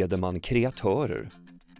leder 0.00 0.16
man 0.16 0.40
kreatörer. 0.40 1.30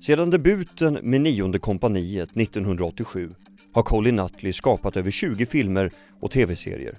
Sedan 0.01 0.30
debuten 0.30 0.98
med 1.03 1.21
Nionde 1.21 1.59
kompaniet 1.59 2.37
1987 2.37 3.35
har 3.73 3.82
Colin 3.82 4.16
Nutley 4.16 4.53
skapat 4.53 4.96
över 4.96 5.11
20 5.11 5.46
filmer 5.46 5.91
och 6.20 6.30
tv-serier. 6.30 6.98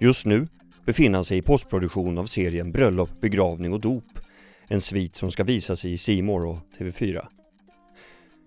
Just 0.00 0.26
nu 0.26 0.48
befinner 0.84 1.18
han 1.18 1.24
sig 1.24 1.38
i 1.38 1.42
postproduktion 1.42 2.18
av 2.18 2.26
serien 2.26 2.72
Bröllop, 2.72 3.20
begravning 3.20 3.72
och 3.72 3.80
dop. 3.80 4.04
En 4.68 4.80
svit 4.80 5.16
som 5.16 5.30
ska 5.30 5.44
visas 5.44 5.84
i 5.84 5.98
Simor 5.98 6.46
och 6.46 6.58
TV4. 6.78 7.26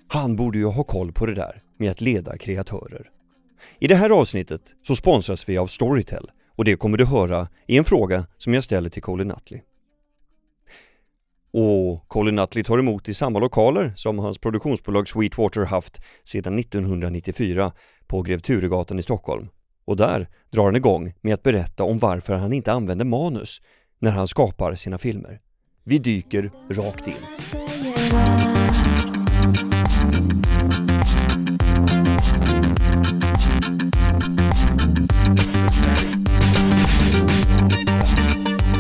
Han 0.08 0.36
borde 0.36 0.58
ju 0.58 0.66
ha 0.66 0.84
koll 0.84 1.12
på 1.12 1.26
det 1.26 1.36
där 1.36 1.62
med 1.78 1.92
att 1.92 2.02
leda 2.02 2.38
kreatörer. 2.38 3.10
I 3.80 3.88
det 3.88 3.96
här 3.96 4.10
avsnittet 4.10 4.62
så 4.88 4.96
sponsras 4.96 5.50
vi 5.50 5.58
av 5.58 5.68
Storytel 5.68 6.32
och 6.56 6.66
det 6.66 6.76
kommer 6.76 6.98
du 6.98 7.06
höra 7.06 7.48
i 7.68 7.78
en 7.78 7.84
fråga 7.84 8.28
som 8.38 8.54
jag 8.54 8.64
ställer 8.64 8.90
till 8.90 9.02
Colin 9.02 9.28
Nutley. 9.28 9.62
Och 11.54 12.08
Colin 12.08 12.36
Nutley 12.36 12.64
tar 12.64 12.80
emot 12.80 13.10
i 13.10 13.14
samma 13.14 13.40
lokaler 13.40 13.94
som 13.96 14.20
hans 14.20 14.38
produktionsbolag 14.38 15.08
Sweetwater 15.08 15.66
haft 15.66 16.02
sedan 16.24 16.60
1994 16.60 17.72
på 18.08 18.22
Grev 18.22 18.40
Turegatan 18.40 19.00
i 19.00 19.04
Stockholm. 19.04 19.48
Och 19.86 19.98
där 19.98 20.28
drar 20.50 20.66
han 20.66 20.76
igång 20.76 21.14
med 21.22 21.34
att 21.34 21.44
berätta 21.44 21.84
om 21.84 21.98
varför 21.98 22.34
han 22.34 22.54
inte 22.54 22.72
använder 22.72 23.06
manus 23.06 23.62
när 24.00 24.12
han 24.12 24.28
skapar 24.28 24.76
sina 24.76 24.98
filmer. 24.98 25.40
Vi 25.84 25.98
dyker 25.98 26.52
rakt 26.70 27.08
in. 27.08 27.14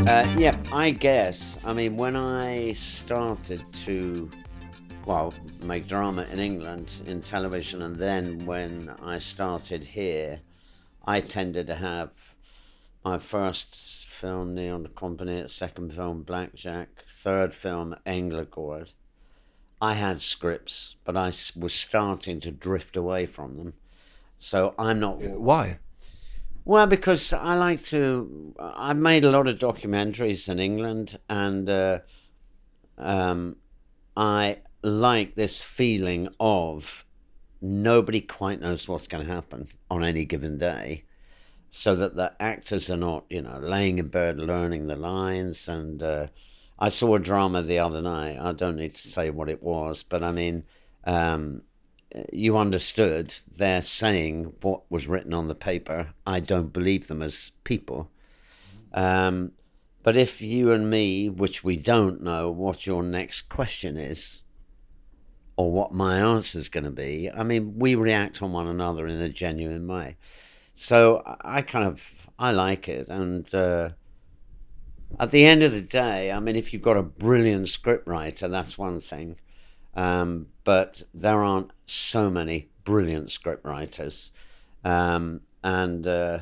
Uh, 0.08 0.41
yeah, 0.41 0.88
I 0.88 0.91
guess. 0.91 1.50
I 1.64 1.73
mean, 1.73 1.95
when 1.95 2.16
I 2.16 2.73
started 2.73 3.62
to, 3.86 4.31
well, 5.06 5.31
make 5.62 5.88
drama 5.88 6.23
in 6.31 6.40
England 6.40 6.92
in 7.06 7.22
television, 7.22 7.84
and 7.84 7.95
then 7.95 8.48
when 8.48 8.90
I 9.02 9.20
started 9.20 9.84
here, 9.84 10.42
I 11.06 11.22
tended 11.22 11.68
to 11.68 11.76
have 11.76 12.09
my 13.06 13.20
first 13.20 14.08
film, 14.08 14.56
Neon 14.56 14.88
Company, 14.95 15.48
second 15.48 15.94
film, 15.94 16.23
Blackjack, 16.23 17.03
third 17.08 17.53
film, 17.53 17.96
Änglagård. 18.08 18.94
I 19.80 19.94
had 19.94 20.22
scripts, 20.22 20.98
but 21.03 21.16
I 21.16 21.28
was 21.56 21.73
starting 21.73 22.40
to 22.42 22.52
drift 22.52 22.98
away 22.98 23.28
from 23.28 23.58
them. 23.58 23.73
So 24.38 24.73
I'm 24.80 25.00
not. 25.00 25.20
Why? 25.22 25.78
Well, 26.64 26.86
because 26.86 27.34
I 27.34 27.56
like 27.56 27.81
to. 27.86 28.54
I've 28.59 28.98
made 28.98 29.26
a 29.26 29.31
lot 29.31 29.48
of 29.48 29.58
documentaries 29.58 30.48
in 30.48 30.59
England, 30.59 31.18
and 31.28 31.68
uh, 31.68 32.00
um, 32.98 33.56
I 34.16 34.58
like 34.84 35.36
this 35.36 35.64
feeling 35.64 36.30
of 36.40 37.03
nobody 37.62 38.22
quite 38.22 38.62
knows 38.62 38.88
what's 38.88 39.08
going 39.08 39.26
to 39.26 39.31
happen 39.31 39.68
on 39.90 40.03
any 40.03 40.23
given 40.23 40.58
day, 40.58 41.03
so 41.72 41.95
that 41.95 42.16
the 42.16 42.34
actors 42.40 42.92
are 42.92 42.98
not, 42.98 43.25
you 43.30 43.42
know, 43.42 43.58
laying 43.59 43.98
in 43.98 44.09
bed 44.09 44.38
learning 44.38 44.86
the 44.86 44.96
lines. 44.96 45.68
And 45.68 46.03
uh, 46.03 46.28
I 46.78 46.90
saw 46.90 47.16
a 47.16 47.20
drama 47.20 47.64
the 47.64 47.80
other 47.80 48.03
night. 48.03 48.38
I 48.40 48.52
don't 48.52 48.75
need 48.75 48.94
to 48.96 49.08
say 49.08 49.31
what 49.31 49.50
it 49.50 49.64
was, 49.64 50.03
but 50.03 50.23
I 50.23 50.31
mean. 50.31 50.64
Um, 51.06 51.64
you 52.31 52.58
understood 52.58 53.34
they're 53.58 53.81
saying 53.81 54.56
what 54.62 54.84
was 54.90 55.08
written 55.08 55.34
on 55.34 55.48
the 55.48 55.56
paper. 55.56 56.14
I 56.26 56.40
don't 56.40 56.73
believe 56.73 57.08
them 57.08 57.22
as 57.22 57.52
people. 57.64 58.09
Um, 58.94 59.53
but 60.03 60.18
if 60.18 60.42
you 60.42 60.72
and 60.72 60.90
me, 60.90 61.30
which 61.30 61.64
we 61.64 61.78
don't 61.78 62.22
know 62.22 62.50
what 62.50 62.86
your 62.88 63.03
next 63.03 63.44
question 63.44 63.97
is 63.97 64.44
or 65.56 65.72
what 65.72 65.94
my 65.94 66.18
answer 66.18 66.58
is 66.58 66.69
going 66.69 66.84
to 66.85 66.91
be, 66.91 67.30
I 67.31 67.44
mean, 67.44 67.78
we 67.78 67.96
react 67.96 68.41
on 68.41 68.52
one 68.52 68.68
another 68.68 69.08
in 69.08 69.22
a 69.22 69.30
genuine 69.30 69.88
way. 69.88 70.18
So 70.74 71.22
I 71.41 71.62
kind 71.62 71.85
of 71.85 72.02
I 72.40 72.52
like 72.52 72.90
it, 72.90 73.09
and 73.09 73.53
uh, 73.53 73.90
at 75.19 75.30
the 75.30 75.46
end 75.46 75.62
of 75.62 75.72
the 75.72 75.81
day, 75.81 76.31
I 76.31 76.40
mean, 76.40 76.56
if 76.56 76.74
you've 76.74 76.81
got 76.81 76.97
a 76.97 77.03
brilliant 77.03 77.68
scriptwriter, 77.68 78.50
that's 78.50 78.78
one 78.78 79.00
thing. 79.00 79.38
Um, 79.96 80.47
but 80.63 81.03
there 81.13 81.44
aren't 81.44 81.72
so 81.85 82.29
many 82.29 82.69
brilliant 82.84 83.28
scriptwriters. 83.28 84.31
Um, 84.84 85.41
and 85.63 86.06
uh, 86.07 86.40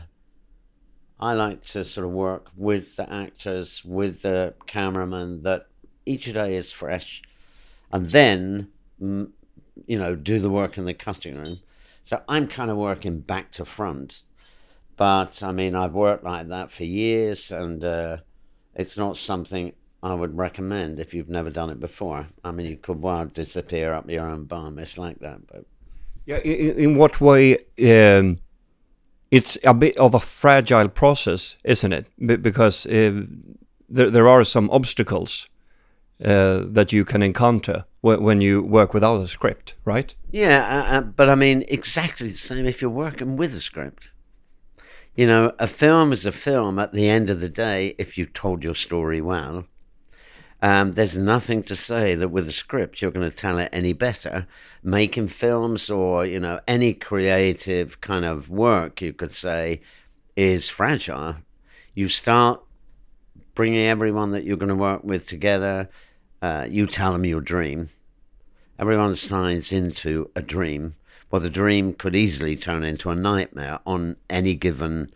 I 1.20 1.34
like 1.34 1.62
to 1.66 1.84
sort 1.84 2.06
of 2.06 2.12
work 2.12 2.50
with 2.56 2.96
the 2.96 3.12
actors, 3.12 3.84
with 3.84 4.22
the 4.22 4.54
cameraman, 4.68 5.44
that 5.44 5.68
each 6.06 6.32
day 6.34 6.56
is 6.56 6.72
fresh. 6.72 7.22
And 7.92 8.06
then, 8.08 8.70
you 9.00 10.00
know, 10.00 10.16
do 10.16 10.40
the 10.40 10.50
work 10.50 10.78
in 10.78 10.86
the 10.86 10.94
cutting 10.94 11.36
room. 11.36 11.58
So 12.04 12.22
I'm 12.28 12.48
kind 12.48 12.72
of 12.72 12.78
working 12.78 13.20
back 13.20 13.52
to 13.54 13.66
front. 13.66 14.24
But 14.96 15.44
I 15.44 15.52
mean, 15.52 15.76
I've 15.76 15.94
worked 15.94 16.24
like 16.24 16.50
that 16.50 16.72
for 16.72 16.84
years, 16.84 17.52
and 17.52 17.84
uh, 17.84 18.18
it's 18.76 18.98
not 18.98 19.16
something 19.16 19.74
I 20.02 20.14
would 20.14 20.38
recommend 20.38 21.00
if 21.00 21.14
you've 21.14 21.30
never 21.30 21.50
done 21.50 21.70
it 21.70 21.80
before. 21.80 22.28
I 22.44 22.52
mean, 22.52 22.66
you 22.66 22.78
could 22.78 23.02
well 23.02 23.26
disappear 23.26 23.94
up 23.94 24.10
your 24.10 24.28
own 24.28 24.46
bum. 24.46 24.80
It's 24.80 24.98
like 24.98 25.20
that, 25.20 25.48
but 25.48 25.66
Yeah, 26.26 26.38
in, 26.38 26.78
in 26.78 26.96
what 26.96 27.20
way? 27.20 27.58
Um, 27.84 28.40
it's 29.32 29.58
a 29.64 29.74
bit 29.74 29.98
of 29.98 30.14
a 30.14 30.20
fragile 30.20 30.90
process, 30.90 31.58
isn't 31.64 31.94
it? 31.94 32.10
Be- 32.18 32.38
because 32.38 32.86
uh, 32.88 33.24
there 33.90 34.10
there 34.10 34.28
are 34.28 34.44
some 34.46 34.70
obstacles 34.72 35.50
uh, 36.24 36.64
that 36.66 36.92
you 36.92 37.06
can 37.06 37.22
encounter 37.22 37.86
when, 38.02 38.24
when 38.24 38.42
you 38.42 38.64
work 38.64 38.94
without 38.94 39.22
a 39.22 39.28
script, 39.28 39.76
right? 39.86 40.16
yeah. 40.31 40.60
Uh, 40.66 40.98
uh, 40.98 41.02
but 41.02 41.30
I 41.30 41.36
mean, 41.36 41.66
exactly 41.68 42.28
the 42.30 42.38
same 42.38 42.66
if 42.66 42.81
you're 42.81 42.90
working 42.90 43.38
with 43.38 43.56
a 43.56 43.62
script. 43.62 44.12
You 45.16 45.28
know, 45.28 45.52
a 45.60 45.68
film 45.68 46.12
is 46.14 46.26
a 46.26 46.31
film 46.31 46.80
at 46.80 46.94
the 46.94 47.10
end 47.10 47.30
of 47.30 47.42
the 47.42 47.50
day 47.50 47.96
if 47.98 48.18
you've 48.18 48.34
told 48.34 48.64
your 48.64 48.76
story 48.76 49.22
well. 49.22 49.66
Um, 50.62 50.94
there's 50.94 51.18
nothing 51.18 51.64
to 51.64 51.75
say 51.75 52.16
that 52.16 52.30
with 52.30 52.47
a 52.47 52.52
script 52.52 53.02
you're 53.02 53.12
going 53.12 53.30
to 53.30 53.36
tell 53.36 53.59
it 53.59 53.70
any 53.72 53.94
better. 53.94 54.46
Making 54.84 55.30
films 55.30 55.90
or, 55.90 56.25
you 56.25 56.40
know, 56.40 56.59
any 56.68 56.94
creative 56.94 58.02
kind 58.02 58.25
of 58.25 58.50
work, 58.50 59.02
you 59.02 59.14
could 59.14 59.31
say, 59.31 59.81
is 60.36 60.69
fragile. 60.69 61.38
You 61.94 62.08
start 62.08 62.62
bringing 63.56 63.86
everyone 63.86 64.31
that 64.31 64.44
you're 64.44 64.58
going 64.58 64.69
to 64.69 64.75
work 64.75 65.03
with 65.03 65.25
together. 65.28 65.90
Uh, 66.42 66.66
you 66.69 66.88
tell 66.88 67.14
them 67.14 67.25
your 67.25 67.42
dream. 67.42 67.90
Everyone 68.78 69.16
signs 69.16 69.72
into 69.72 70.30
a 70.36 70.42
dream. 70.42 70.96
Well, 71.31 71.42
the 71.42 71.50
dream 71.50 71.94
could 71.94 72.16
easily 72.16 72.56
turn 72.56 72.84
into 72.84 73.09
a 73.09 73.16
nightmare 73.16 73.80
on 73.86 74.16
any 74.30 74.56
given 74.56 75.12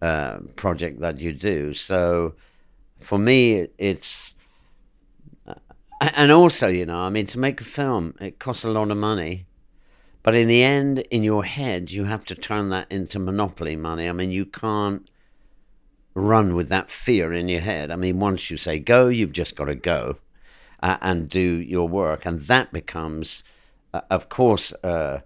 uh, 0.00 0.38
project 0.56 1.00
that 1.00 1.20
you 1.20 1.32
do. 1.32 1.74
So, 1.74 2.34
for 2.98 3.18
me, 3.18 3.68
it's 3.78 4.34
and 6.14 6.32
also, 6.32 6.68
you 6.68 6.86
know, 6.86 7.00
I 7.00 7.10
mean, 7.10 7.26
to 7.26 7.38
make 7.38 7.60
a 7.60 7.64
film, 7.64 8.14
it 8.20 8.38
costs 8.38 8.64
a 8.64 8.70
lot 8.70 8.90
of 8.90 8.96
money. 8.96 9.46
But 10.22 10.34
in 10.34 10.48
the 10.48 10.62
end, 10.62 11.00
in 11.10 11.24
your 11.24 11.44
head, 11.44 11.90
you 11.90 12.04
have 12.04 12.24
to 12.26 12.34
turn 12.34 12.68
that 12.68 12.86
into 12.90 13.18
monopoly 13.18 13.76
money. 13.76 14.08
I 14.08 14.12
mean, 14.12 14.30
you 14.30 14.46
can't 14.46 15.08
run 16.14 16.54
with 16.54 16.68
that 16.68 16.90
fear 16.90 17.32
in 17.32 17.48
your 17.48 17.60
head. 17.60 17.90
I 17.90 17.96
mean, 17.96 18.20
once 18.20 18.50
you 18.50 18.56
say 18.56 18.78
go, 18.78 19.08
you've 19.08 19.32
just 19.32 19.56
got 19.56 19.64
to 19.64 19.74
go 19.74 20.18
uh, 20.82 20.96
and 21.00 21.28
do 21.28 21.40
your 21.40 21.88
work. 21.88 22.24
And 22.24 22.40
that 22.40 22.72
becomes, 22.72 23.42
uh, 23.92 24.02
of 24.10 24.28
course, 24.28 24.72
uh, 24.84 25.20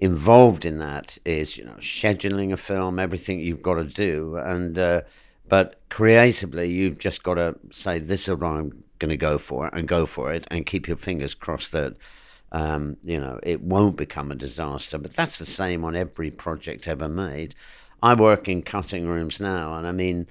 involved 0.00 0.64
in 0.64 0.78
that 0.78 1.18
is, 1.24 1.56
you 1.56 1.64
know, 1.64 1.76
scheduling 1.78 2.52
a 2.52 2.56
film, 2.56 2.98
everything 2.98 3.40
you've 3.40 3.62
got 3.62 3.74
to 3.74 3.84
do. 3.84 4.36
And, 4.36 4.78
uh, 4.78 5.02
but 5.48 5.80
creatively, 5.90 6.70
you've 6.70 6.98
just 6.98 7.22
got 7.22 7.34
to 7.34 7.56
say, 7.70 7.98
this 7.98 8.28
is 8.28 8.34
what 8.34 8.46
I'm 8.46 8.84
going 8.98 9.10
to 9.10 9.16
go 9.16 9.38
for 9.38 9.66
it 9.66 9.74
and 9.74 9.86
go 9.86 10.06
for 10.06 10.32
it 10.32 10.46
and 10.50 10.66
keep 10.66 10.88
your 10.88 10.96
fingers 10.96 11.34
crossed 11.34 11.72
that 11.72 11.96
um, 12.50 12.96
you 13.02 13.20
know 13.20 13.38
it 13.42 13.60
won't 13.60 13.96
become 13.96 14.30
a 14.30 14.36
disaster. 14.36 14.98
But 14.98 15.14
that's 15.14 15.38
the 15.38 15.44
same 15.44 15.84
on 15.84 15.96
every 15.96 16.30
project 16.30 16.88
ever 16.88 17.08
made. 17.08 17.54
I 18.02 18.14
work 18.14 18.48
in 18.48 18.62
cutting 18.62 19.08
rooms 19.08 19.40
now 19.40 19.74
and 19.74 19.86
i 19.86 19.90
mean 19.90 20.28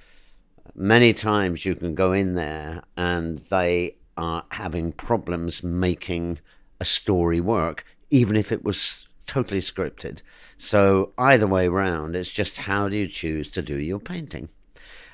many 0.76 1.12
times 1.12 1.66
you 1.66 1.76
can 1.76 1.96
go 1.96 2.12
in 2.12 2.36
there 2.36 2.84
and 2.96 3.40
they 3.40 3.96
are 4.16 4.46
having 4.52 4.92
problems 4.92 5.64
making 5.64 6.40
a 6.80 6.86
story 6.86 7.42
work 7.42 7.84
even 8.10 8.36
if 8.36 8.52
it 8.52 8.64
was 8.64 9.08
totally 9.26 9.60
scripted. 9.60 10.22
So 10.56 11.12
either 11.18 11.48
way 11.48 11.68
round 11.68 12.16
it's 12.16 12.32
just 12.32 12.58
how 12.58 12.88
do 12.88 12.96
you 12.96 13.08
choose 13.08 13.50
to 13.52 13.62
do 13.62 13.78
your 13.78 14.00
painting? 14.00 14.50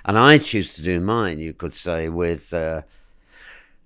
And 0.06 0.20
i 0.20 0.38
choose 0.38 0.76
to 0.76 0.82
do 0.82 1.00
mine 1.00 1.40
you 1.40 1.54
could 1.54 1.74
say 1.74 2.10
with 2.10 2.54
uh, 2.54 2.82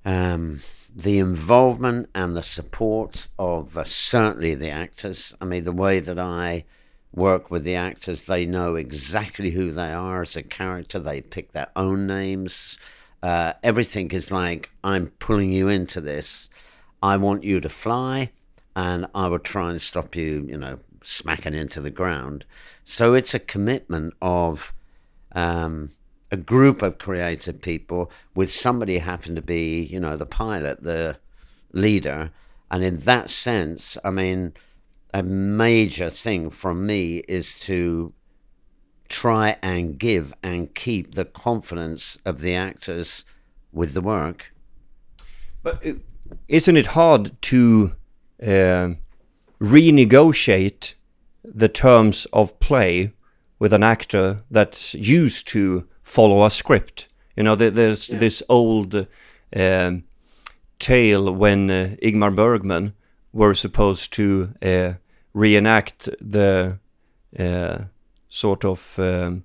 um, 0.05 0.61
the 0.95 1.19
involvement 1.19 2.09
and 2.15 2.35
the 2.35 2.43
support 2.43 3.27
of 3.37 3.77
uh, 3.77 3.83
certainly 3.83 4.55
the 4.55 4.69
actors. 4.69 5.35
I 5.39 5.45
mean, 5.45 5.63
the 5.63 5.71
way 5.71 5.99
that 5.99 6.17
I 6.17 6.65
work 7.13 7.51
with 7.51 7.63
the 7.63 7.75
actors, 7.75 8.23
they 8.23 8.45
know 8.45 8.75
exactly 8.75 9.51
who 9.51 9.71
they 9.71 9.91
are 9.91 10.21
as 10.21 10.35
a 10.35 10.43
character. 10.43 10.99
They 10.99 11.21
pick 11.21 11.51
their 11.51 11.69
own 11.75 12.07
names. 12.07 12.77
Uh, 13.21 13.53
everything 13.63 14.11
is 14.11 14.31
like, 14.31 14.69
I'm 14.83 15.07
pulling 15.19 15.51
you 15.51 15.67
into 15.67 16.01
this. 16.01 16.49
I 17.01 17.17
want 17.17 17.43
you 17.43 17.59
to 17.59 17.69
fly, 17.69 18.31
and 18.75 19.07
I 19.13 19.27
will 19.27 19.39
try 19.39 19.71
and 19.71 19.81
stop 19.81 20.15
you, 20.15 20.45
you 20.47 20.57
know, 20.57 20.79
smacking 21.01 21.53
into 21.53 21.81
the 21.81 21.89
ground. 21.89 22.45
So 22.83 23.13
it's 23.13 23.33
a 23.33 23.39
commitment 23.39 24.13
of 24.21 24.73
um, 25.33 25.91
a 26.31 26.37
group 26.37 26.81
of 26.81 26.97
creative 26.97 27.61
people 27.61 28.11
with 28.35 28.51
somebody 28.51 28.97
having 28.97 29.35
to 29.35 29.41
be, 29.41 29.83
you 29.83 29.99
know, 29.99 30.17
the 30.17 30.25
pilot, 30.25 30.81
the 30.81 31.17
leader. 31.71 32.31
And 32.69 32.83
in 32.83 32.97
that 32.99 33.29
sense, 33.29 33.97
I 34.03 34.11
mean, 34.11 34.53
a 35.13 35.23
major 35.23 36.09
thing 36.09 36.49
from 36.49 36.85
me 36.85 37.19
is 37.27 37.59
to 37.61 38.13
try 39.07 39.55
and 39.61 39.97
give 39.97 40.33
and 40.43 40.75
keep 40.75 41.15
the 41.15 41.25
confidence 41.25 42.17
of 42.25 42.41
the 42.41 42.55
actors 42.55 43.23
with 43.71 43.93
the 43.93 44.01
work. 44.01 44.53
But 45.63 45.81
isn't 46.47 46.77
it 46.77 46.87
hard 46.87 47.41
to 47.43 47.95
uh, 48.41 48.89
renegotiate 49.61 50.95
the 51.43 51.69
terms 51.69 52.27
of 52.33 52.59
play 52.59 53.13
with 53.59 53.73
an 53.73 53.83
actor 53.83 54.41
that's 54.51 54.93
used 54.93 55.47
to 55.47 55.87
follow 56.07 56.45
a 56.45 56.49
script? 56.49 57.07
You 57.35 57.43
know, 57.43 57.55
there's 57.55 58.09
yeah. 58.09 58.17
this 58.17 58.43
old 58.49 59.07
um, 59.55 60.03
tale 60.79 61.31
when 61.31 61.69
uh, 61.69 61.95
Ingmar 62.01 62.35
Bergman 62.35 62.93
were 63.33 63.53
supposed 63.53 64.13
to 64.13 64.53
uh, 64.61 64.93
reenact 65.33 66.09
the 66.19 66.79
uh, 67.37 67.77
sort 68.29 68.65
of 68.65 68.97
um, 68.97 69.43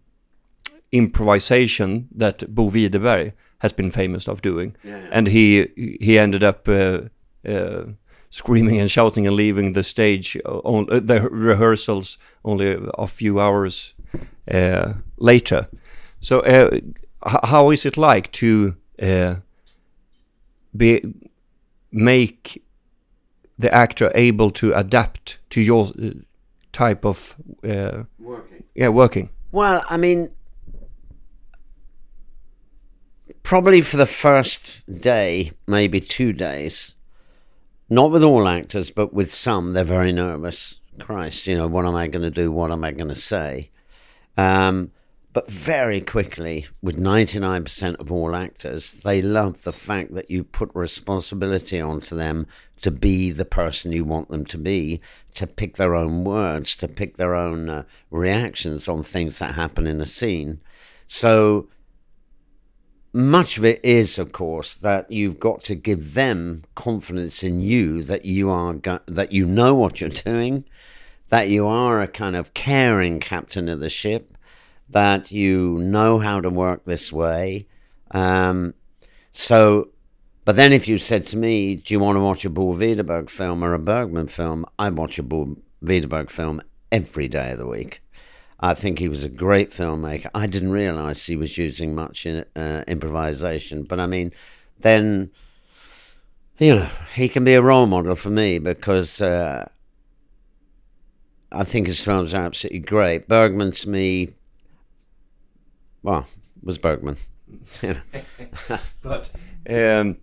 improvisation 0.91 2.09
that 2.15 2.55
Bo 2.55 2.71
Widerberg 2.71 3.33
has 3.59 3.73
been 3.73 3.91
famous 3.91 4.29
of 4.29 4.41
doing, 4.41 4.75
yeah, 4.83 4.99
yeah. 4.99 5.09
and 5.13 5.27
he 5.27 5.69
he 6.01 6.19
ended 6.19 6.43
up 6.43 6.69
uh, 6.69 7.01
uh, 7.47 7.85
screaming 8.31 8.81
and 8.81 8.91
shouting 8.91 9.27
and 9.27 9.37
leaving 9.37 9.73
the 9.73 9.85
stage 9.85 10.37
on 10.45 10.87
uh, 10.91 11.01
the 11.01 11.29
rehearsals 11.31 12.19
only 12.45 12.77
a 12.99 13.07
few 13.07 13.39
hours 13.39 13.95
uh, 14.51 14.95
later. 15.19 15.69
So, 16.23 16.41
uh, 16.41 16.79
how 17.45 17.71
is 17.71 17.85
it 17.85 17.97
like 17.99 18.33
to 18.33 18.77
be 20.75 21.03
make 21.93 22.63
the 23.59 23.73
actor 23.73 24.11
able 24.15 24.51
to 24.51 24.73
adapt 24.73 25.39
to 25.51 25.61
your 25.61 25.93
type 26.73 27.05
of 27.05 27.37
uh, 27.65 28.05
working. 28.19 28.65
Yeah, 28.75 28.89
working. 28.89 29.29
Well, 29.53 29.85
I 29.89 29.99
mean, 29.99 30.31
probably 33.43 33.83
for 33.83 33.99
the 33.99 34.07
first 34.07 34.91
day, 34.91 35.53
maybe 35.67 36.01
two 36.01 36.33
days, 36.33 36.95
not 37.91 38.11
with 38.11 38.23
all 38.23 38.49
actors, 38.49 38.91
but 38.91 39.13
with 39.13 39.31
some, 39.31 39.75
they're 39.75 39.85
very 39.85 40.13
nervous. 40.13 40.81
Christ, 40.99 41.47
you 41.47 41.57
know, 41.57 41.67
what 41.67 41.85
am 41.87 41.95
I 41.95 42.07
going 42.07 42.23
to 42.23 42.31
do? 42.31 42.51
What 42.51 42.71
am 42.71 42.85
I 42.85 42.93
going 42.93 43.09
to 43.09 43.15
say? 43.15 43.71
Um, 44.37 44.91
but 45.33 45.51
very 45.51 46.01
quickly, 46.01 46.67
with 46.83 46.99
99% 46.99 47.97
of 47.97 48.13
all 48.13 48.37
actors, 48.37 48.93
they 48.93 49.23
love 49.23 49.63
the 49.63 49.73
fact 49.73 50.13
that 50.15 50.31
you 50.31 50.45
put 50.45 50.71
responsibility 50.75 51.81
onto 51.81 52.15
them 52.15 52.47
to 52.83 52.91
be 52.91 53.31
the 53.31 53.47
person 53.47 53.93
you 53.93 54.05
want 54.05 54.29
them 54.29 54.45
to 54.45 54.59
be, 54.59 55.01
to 55.35 55.47
pick 55.47 55.77
their 55.77 55.95
own 55.95 56.25
words, 56.25 56.77
to 56.77 56.89
pick 56.89 57.17
their 57.17 57.35
own 57.35 57.71
uh, 57.71 57.85
reactions 58.11 58.89
on 58.89 59.03
things 59.03 59.39
that 59.39 59.55
happen 59.55 59.87
in 59.87 60.01
a 60.01 60.07
scene. 60.07 60.61
So 61.07 61.69
much 63.15 63.57
of 63.57 63.65
it 63.65 63.81
is, 63.83 64.19
of 64.19 64.33
course, 64.33 64.75
that 64.75 65.11
you've 65.11 65.39
got 65.39 65.63
to 65.65 65.75
give 65.75 66.15
them 66.15 66.65
confidence 66.75 67.43
in 67.43 67.61
you 67.61 68.03
that 68.05 68.25
you 68.25 68.51
are 68.51 68.75
go- 68.75 69.01
that 69.07 69.33
you 69.33 69.47
know 69.47 69.75
what 69.75 70.01
you're 70.01 70.11
doing, 70.11 70.65
that 71.29 71.49
you 71.49 71.67
are 71.67 72.03
a 72.03 72.09
kind 72.09 72.37
of 72.37 72.53
caring 72.53 73.21
captain 73.21 73.69
of 73.69 73.81
the 73.81 73.89
ship, 73.89 74.37
that 74.93 75.31
you 75.31 75.79
know 75.79 76.19
how 76.19 76.41
to 76.41 76.51
work 76.51 76.85
this 76.85 77.13
way. 77.13 77.67
Um, 78.11 78.75
so 79.31 79.93
but 80.45 80.57
then 80.57 80.73
if 80.73 80.89
you 80.89 80.99
said 80.99 81.27
to 81.29 81.37
me, 81.37 81.77
do 81.77 81.95
you 81.95 82.01
want 82.01 82.17
to 82.17 82.21
watch 82.21 82.45
a 82.45 82.51
Bo 82.51 82.77
film 83.27 83.63
or 83.63 83.75
a 83.75 83.79
Bergman 83.79 84.27
film? 84.27 84.67
I 84.79 84.91
watch 84.91 85.19
a 85.19 85.23
Bo 85.23 85.57
film 86.29 86.63
every 86.91 87.29
day 87.29 87.53
of 87.53 87.59
the 87.59 87.67
week. 87.67 88.03
I 88.59 88.75
think 88.75 88.99
he 88.99 89.09
was 89.09 89.25
a 89.25 89.29
great 89.29 89.71
filmmaker. 89.71 90.31
I 90.35 90.47
didn't 90.47 90.73
realize 90.73 91.25
he 91.25 91.37
was 91.37 91.59
using 91.59 91.95
much 91.95 92.27
in, 92.27 92.45
uh, 92.57 92.85
improvisation, 92.87 93.85
but 93.85 94.01
I 94.01 94.07
mean, 94.07 94.33
then 94.81 95.31
you 96.59 96.77
know 96.77 96.91
he 97.15 97.29
can 97.29 97.45
be 97.45 97.55
a 97.55 97.63
role 97.63 97.87
model 97.87 98.15
for 98.15 98.31
me 98.31 98.59
because 98.59 99.21
uh, 99.21 99.69
I 101.51 101.65
think 101.65 101.87
his 101.87 102.03
films 102.03 102.35
are 102.35 102.45
absolutely 102.45 102.81
great. 102.81 103.29
Bergman 103.29 103.73
to 103.73 103.89
me, 103.89 104.35
well, 106.03 106.27
was 106.63 106.79
Bergman. 106.79 107.17
but 109.03 109.31
um, 109.69 110.17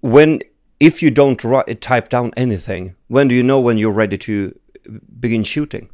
when 0.00 0.40
if 0.80 1.02
you 1.02 1.10
don't 1.10 1.42
write, 1.42 1.80
type 1.80 2.08
down 2.08 2.32
anything, 2.36 2.94
when 3.08 3.28
do 3.28 3.34
you 3.34 3.42
know 3.42 3.60
when 3.60 3.78
you're 3.78 3.90
ready 3.90 4.16
to 4.18 4.58
begin 5.20 5.42
shooting? 5.42 5.90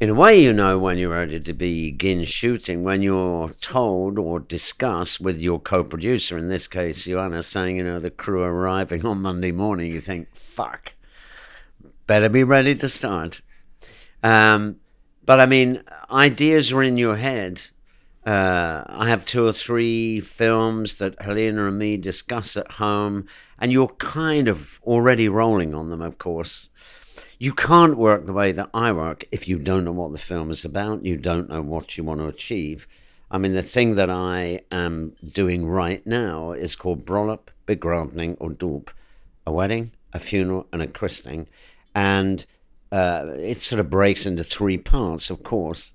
In 0.00 0.10
a 0.10 0.14
way, 0.14 0.42
you 0.42 0.52
know 0.52 0.80
when 0.80 0.98
you're 0.98 1.14
ready 1.14 1.38
to 1.38 1.52
begin 1.52 2.24
shooting 2.24 2.82
when 2.82 3.02
you're 3.02 3.50
told 3.60 4.18
or 4.18 4.40
discuss 4.40 5.20
with 5.20 5.40
your 5.40 5.60
co-producer. 5.60 6.36
In 6.36 6.48
this 6.48 6.66
case, 6.66 7.04
Joanna 7.04 7.40
saying, 7.42 7.76
you 7.76 7.84
know, 7.84 8.00
the 8.00 8.10
crew 8.10 8.42
arriving 8.42 9.06
on 9.06 9.22
Monday 9.22 9.52
morning. 9.52 9.92
You 9.92 10.00
think, 10.00 10.34
fuck, 10.34 10.94
better 12.08 12.28
be 12.28 12.42
ready 12.42 12.74
to 12.74 12.88
start. 12.88 13.42
Um, 14.24 14.80
but 15.24 15.40
I 15.40 15.46
mean, 15.46 15.82
ideas 16.10 16.72
are 16.72 16.82
in 16.82 16.96
your 16.96 17.16
head 17.16 17.62
uh, 18.24 18.84
I 18.86 19.08
have 19.08 19.24
two 19.24 19.46
or 19.46 19.52
three 19.52 20.20
films 20.20 20.96
that 20.96 21.20
Helena 21.20 21.66
and 21.66 21.78
me 21.78 21.96
discuss 21.96 22.56
at 22.56 22.72
home, 22.72 23.26
and 23.58 23.72
you're 23.72 23.88
kind 23.88 24.46
of 24.46 24.78
already 24.84 25.28
rolling 25.28 25.74
on 25.74 25.90
them, 25.90 26.00
of 26.00 26.18
course. 26.18 26.70
You 27.40 27.52
can't 27.52 27.96
work 27.96 28.26
the 28.26 28.32
way 28.32 28.52
that 28.52 28.70
I 28.72 28.92
work 28.92 29.24
if 29.32 29.48
you 29.48 29.58
don't 29.58 29.84
know 29.84 29.92
what 29.92 30.12
the 30.12 30.18
film 30.18 30.52
is 30.52 30.64
about, 30.64 31.04
you 31.04 31.16
don't 31.16 31.48
know 31.48 31.62
what 31.62 31.98
you 31.98 32.04
want 32.04 32.20
to 32.20 32.28
achieve. 32.28 32.86
I 33.28 33.38
mean, 33.38 33.54
the 33.54 33.62
thing 33.62 33.96
that 33.96 34.10
I 34.10 34.60
am 34.70 35.14
doing 35.32 35.66
right 35.66 36.06
now 36.06 36.52
is 36.52 36.76
called 36.76 37.04
Bröllop, 37.04 37.48
Begravning, 37.66 38.36
or 38.38 38.50
Dop 38.50 38.90
a 39.44 39.50
wedding, 39.50 39.90
a 40.12 40.20
funeral, 40.20 40.68
and 40.72 40.80
a 40.80 40.86
christening. 40.86 41.48
And 41.96 42.46
uh, 42.92 43.34
it 43.38 43.62
sort 43.62 43.80
of 43.80 43.88
breaks 43.88 44.26
into 44.26 44.44
three 44.44 44.76
parts, 44.76 45.30
of 45.30 45.42
course. 45.42 45.94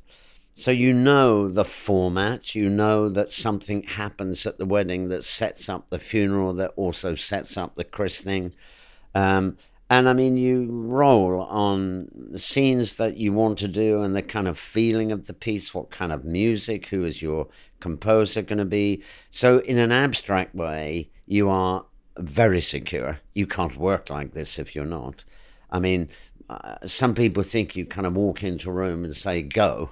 So 0.56 0.72
you 0.72 0.92
know 0.92 1.48
the 1.48 1.64
format, 1.64 2.56
you 2.56 2.68
know 2.68 3.08
that 3.10 3.32
something 3.32 3.84
happens 3.84 4.48
at 4.48 4.58
the 4.58 4.66
wedding 4.66 5.10
that 5.10 5.24
sets 5.24 5.70
up 5.70 5.92
the 5.92 6.00
funeral, 6.00 6.54
that 6.54 6.74
also 6.76 7.14
sets 7.14 7.56
up 7.56 7.76
the 7.76 7.84
christening. 7.84 8.54
Um, 9.14 9.58
and 9.88 10.10
I 10.10 10.14
mean, 10.14 10.36
you 10.38 10.68
roll 10.72 11.44
on 11.44 12.36
scenes 12.36 12.96
that 12.96 13.18
you 13.18 13.32
want 13.32 13.60
to 13.60 13.68
do 13.68 14.02
and 14.02 14.16
the 14.16 14.24
kind 14.24 14.48
of 14.48 14.58
feeling 14.58 15.12
of 15.12 15.28
the 15.28 15.34
piece, 15.34 15.76
what 15.76 15.92
kind 15.92 16.12
of 16.12 16.26
music, 16.26 16.88
who 16.88 17.06
is 17.06 17.22
your 17.22 17.48
composer 17.80 18.42
going 18.42 18.58
to 18.58 18.66
be. 18.66 19.04
So, 19.30 19.60
in 19.60 19.78
an 19.78 19.92
abstract 19.92 20.56
way, 20.56 21.12
you 21.28 21.48
are 21.48 21.86
very 22.18 22.62
secure. 22.62 23.20
You 23.36 23.46
can't 23.46 23.78
work 23.78 24.10
like 24.10 24.34
this 24.34 24.58
if 24.58 24.76
you're 24.76 24.86
not. 24.86 25.24
I 25.70 25.80
mean, 25.80 26.10
some 26.86 27.14
people 27.14 27.44
think 27.44 27.76
you 27.76 27.86
kind 27.86 28.08
of 28.08 28.16
walk 28.16 28.44
into 28.44 28.70
a 28.70 28.74
room 28.74 29.04
and 29.04 29.16
say, 29.16 29.42
go 29.42 29.92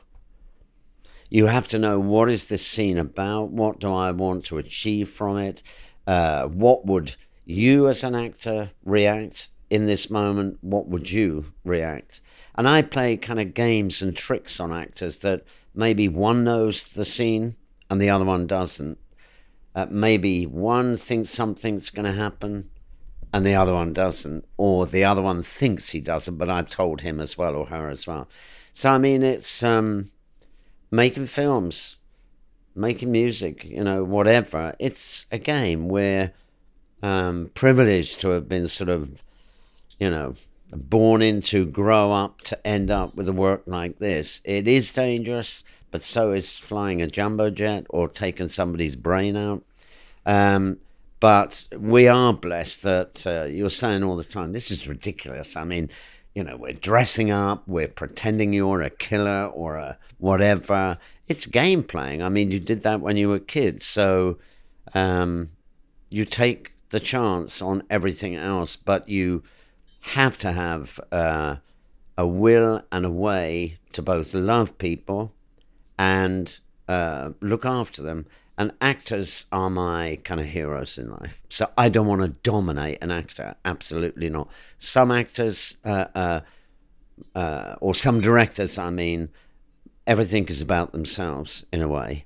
you 1.29 1.47
have 1.47 1.67
to 1.69 1.79
know 1.79 1.99
what 1.99 2.29
is 2.29 2.47
this 2.47 2.65
scene 2.65 2.97
about? 2.97 3.49
What 3.49 3.79
do 3.79 3.91
I 3.91 4.11
want 4.11 4.45
to 4.45 4.57
achieve 4.57 5.09
from 5.09 5.37
it? 5.37 5.63
Uh, 6.05 6.47
what 6.47 6.85
would 6.85 7.15
you 7.45 7.87
as 7.87 8.03
an 8.03 8.15
actor 8.15 8.71
react 8.83 9.49
in 9.69 9.85
this 9.85 10.09
moment? 10.09 10.59
What 10.61 10.87
would 10.87 11.11
you 11.11 11.53
react? 11.63 12.21
And 12.55 12.67
I 12.67 12.83
play 12.83 13.17
kind 13.17 13.39
of 13.39 13.53
games 13.53 14.01
and 14.01 14.15
tricks 14.15 14.59
on 14.59 14.71
actors 14.71 15.17
that 15.19 15.43
maybe 15.73 16.07
one 16.07 16.43
knows 16.43 16.83
the 16.83 17.05
scene 17.05 17.55
and 17.89 17.99
the 17.99 18.09
other 18.09 18.25
one 18.25 18.47
doesn't. 18.47 18.97
Uh, 19.73 19.87
maybe 19.89 20.45
one 20.45 20.95
thinks 20.95 21.31
something's 21.31 21.89
going 21.89 22.05
to 22.05 22.13
happen 22.13 22.69
and 23.35 23.45
the 23.45 23.53
other 23.53 23.73
one 23.73 23.91
doesn't, 23.91 24.45
or 24.55 24.85
the 24.85 25.03
other 25.03 25.21
one 25.21 25.43
thinks 25.43 25.89
he 25.89 25.99
doesn't, 25.99 26.37
but 26.37 26.49
I've 26.49 26.69
told 26.69 27.01
him 27.01 27.19
as 27.19 27.37
well 27.37 27.53
or 27.53 27.65
her 27.65 27.89
as 27.89 28.07
well. 28.07 28.29
So 28.71 28.89
I 28.89 28.97
mean, 28.97 29.23
it's 29.23 29.61
um, 29.61 30.09
making 30.89 31.25
films, 31.25 31.97
making 32.73 33.11
music, 33.11 33.65
you 33.65 33.83
know, 33.83 34.05
whatever. 34.05 34.73
It's 34.79 35.25
a 35.33 35.37
game 35.37 35.89
where 35.89 36.31
um, 37.03 37.51
privileged 37.53 38.21
to 38.21 38.29
have 38.29 38.47
been 38.47 38.69
sort 38.69 38.89
of, 38.89 39.21
you 39.99 40.09
know, 40.09 40.35
born 40.71 41.21
into, 41.21 41.65
grow 41.65 42.13
up 42.13 42.39
to 42.43 42.65
end 42.65 42.89
up 42.89 43.17
with 43.17 43.27
a 43.27 43.33
work 43.33 43.63
like 43.65 43.99
this. 43.99 44.39
It 44.45 44.65
is 44.65 44.93
dangerous, 44.93 45.65
but 45.91 46.03
so 46.03 46.31
is 46.31 46.57
flying 46.57 47.01
a 47.01 47.07
jumbo 47.07 47.49
jet 47.49 47.85
or 47.89 48.07
taking 48.07 48.47
somebody's 48.47 48.95
brain 48.95 49.35
out. 49.35 49.61
Um, 50.25 50.77
but 51.19 51.67
we 51.77 52.07
are 52.07 52.33
blessed 52.33 52.83
that 52.83 53.25
uh, 53.25 53.45
you're 53.45 53.69
saying 53.69 54.03
all 54.03 54.15
the 54.15 54.23
time, 54.23 54.51
this 54.51 54.71
is 54.71 54.87
ridiculous. 54.87 55.55
I 55.55 55.63
mean, 55.63 55.89
you 56.33 56.43
know, 56.43 56.57
we're 56.57 56.73
dressing 56.73 57.31
up, 57.31 57.63
we're 57.67 57.87
pretending 57.87 58.51
you're 58.53 58.81
a 58.81 58.89
killer 58.89 59.45
or 59.53 59.77
a 59.77 59.97
whatever. 60.17 60.97
It's 61.27 61.45
game 61.45 61.81
playing. 61.83 62.21
I 62.21 62.29
mean, 62.29 62.51
you 62.51 62.59
did 62.59 62.83
that 62.83 63.01
when 63.01 63.17
you 63.17 63.29
were 63.29 63.39
kids. 63.39 63.85
So 63.85 64.37
um, 64.93 65.51
you 66.09 66.25
take 66.25 66.73
the 66.89 66.99
chance 66.99 67.61
on 67.61 67.83
everything 67.89 68.35
else, 68.35 68.75
but 68.75 69.07
you 69.07 69.43
have 70.01 70.37
to 70.37 70.51
have 70.51 70.99
uh, 71.11 71.55
a 72.17 72.27
will 72.27 72.81
and 72.91 73.05
a 73.05 73.09
way 73.09 73.77
to 73.93 74.01
both 74.01 74.33
love 74.33 74.77
people 74.77 75.33
and 75.97 76.59
uh, 76.87 77.31
look 77.41 77.65
after 77.65 78.01
them. 78.01 78.27
And 78.57 78.71
actors 78.79 79.45
are 79.51 79.69
my 79.69 80.19
kind 80.23 80.39
of 80.39 80.47
heroes 80.47 80.97
in 80.97 81.09
life. 81.09 81.41
So 81.49 81.69
I 81.77 81.89
don't 81.89 82.07
want 82.07 82.21
to 82.21 82.29
dominate 82.29 82.99
an 83.01 83.11
actor. 83.11 83.55
Absolutely 83.65 84.29
not. 84.29 84.49
Some 84.77 85.11
actors, 85.11 85.77
uh, 85.83 86.05
uh, 86.15 86.39
uh, 87.35 87.75
or 87.81 87.93
some 87.93 88.21
directors, 88.21 88.77
I 88.77 88.91
mean, 88.91 89.29
everything 90.07 90.45
is 90.45 90.61
about 90.61 90.93
themselves 90.93 91.65
in 91.73 91.81
a 91.81 91.87
way. 91.87 92.25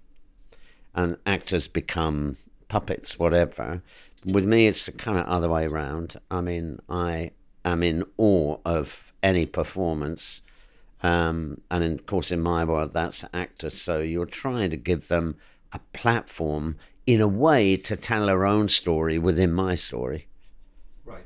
And 0.93 1.17
actors 1.25 1.67
become 1.67 2.37
puppets, 2.67 3.17
whatever. 3.17 3.81
With 4.25 4.45
me, 4.45 4.67
it's 4.67 4.85
the 4.85 4.91
kind 4.91 5.17
of 5.17 5.25
other 5.25 5.49
way 5.49 5.65
around. 5.65 6.15
I 6.29 6.41
mean, 6.41 6.79
I 6.87 7.31
am 7.65 7.81
in 7.81 8.03
awe 8.17 8.57
of 8.65 9.11
any 9.23 9.45
performance. 9.45 10.41
Um, 11.01 11.61
and 11.71 11.83
of 11.83 12.05
course, 12.05 12.31
in 12.31 12.41
my 12.41 12.63
world, 12.65 12.91
that's 12.93 13.25
actors. 13.33 13.81
So 13.81 14.01
you're 14.01 14.25
trying 14.25 14.69
to 14.71 14.77
give 14.77 15.07
them 15.07 15.37
a 15.71 15.79
platform 15.93 16.75
in 17.05 17.21
a 17.21 17.27
way 17.27 17.75
to 17.75 17.95
tell 17.95 18.27
her 18.27 18.45
own 18.45 18.69
story 18.69 19.17
within 19.17 19.51
my 19.51 19.75
story. 19.75 20.27
Right. 21.05 21.25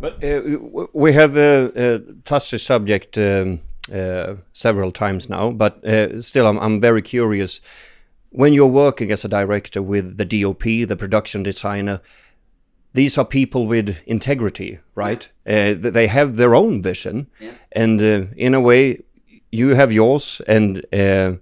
But 0.00 0.22
uh, 0.24 0.88
we 0.92 1.12
have 1.12 1.36
uh, 1.36 1.70
uh, 1.76 1.98
touched 2.24 2.50
the 2.50 2.58
subject 2.58 3.16
um, 3.18 3.60
uh, 3.92 4.34
several 4.52 4.90
times 4.90 5.28
now, 5.28 5.50
but 5.50 5.84
uh, 5.84 6.22
still, 6.22 6.46
I'm, 6.46 6.58
I'm 6.58 6.80
very 6.80 7.02
curious. 7.02 7.60
When 8.30 8.52
you're 8.52 8.66
working 8.66 9.12
as 9.12 9.24
a 9.24 9.28
director 9.28 9.82
with 9.82 10.16
the 10.16 10.24
DOP, 10.24 10.62
the 10.62 10.96
production 10.96 11.42
designer, 11.42 12.00
these 12.94 13.16
are 13.16 13.24
people 13.24 13.66
with 13.66 13.96
integrity, 14.06 14.80
right? 14.94 15.28
Yeah. 15.46 15.74
Uh, 15.78 15.90
they 15.90 16.06
have 16.06 16.36
their 16.36 16.54
own 16.54 16.82
vision, 16.82 17.28
yeah. 17.40 17.52
and 17.72 18.00
uh, 18.02 18.26
in 18.36 18.54
a 18.54 18.60
way, 18.60 19.02
you 19.50 19.74
have 19.74 19.92
yours, 19.92 20.40
and 20.46 20.84
uh, 20.92 21.34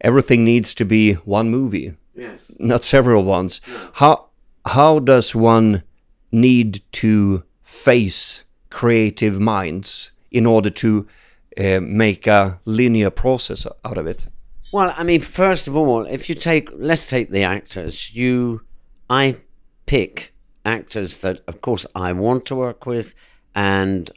everything 0.00 0.44
needs 0.44 0.74
to 0.74 0.84
be 0.84 1.14
one 1.14 1.50
movie, 1.50 1.94
yes. 2.14 2.50
not 2.58 2.84
several 2.84 3.24
ones. 3.24 3.60
Yeah. 3.66 3.88
How 3.94 4.28
how 4.66 4.98
does 4.98 5.34
one 5.34 5.82
need 6.30 6.82
to 6.92 7.44
face 7.62 8.44
creative 8.70 9.40
minds 9.40 10.12
in 10.30 10.46
order 10.46 10.70
to 10.70 11.06
uh, 11.58 11.80
make 11.80 12.26
a 12.26 12.60
linear 12.64 13.10
process 13.10 13.66
out 13.84 13.98
of 13.98 14.06
it? 14.06 14.26
Well, 14.72 14.94
I 14.96 15.02
mean, 15.02 15.22
first 15.22 15.66
of 15.66 15.74
all, 15.74 16.04
if 16.04 16.28
you 16.28 16.34
take, 16.34 16.68
let's 16.74 17.08
take 17.08 17.30
the 17.30 17.42
actors. 17.42 18.14
You, 18.14 18.62
I 19.08 19.36
pick 19.86 20.34
actors 20.64 21.18
that, 21.18 21.40
of 21.48 21.62
course, 21.62 21.86
I 21.94 22.12
want 22.12 22.44
to 22.46 22.56
work 22.56 22.84
with. 22.84 23.14
And 23.54 24.10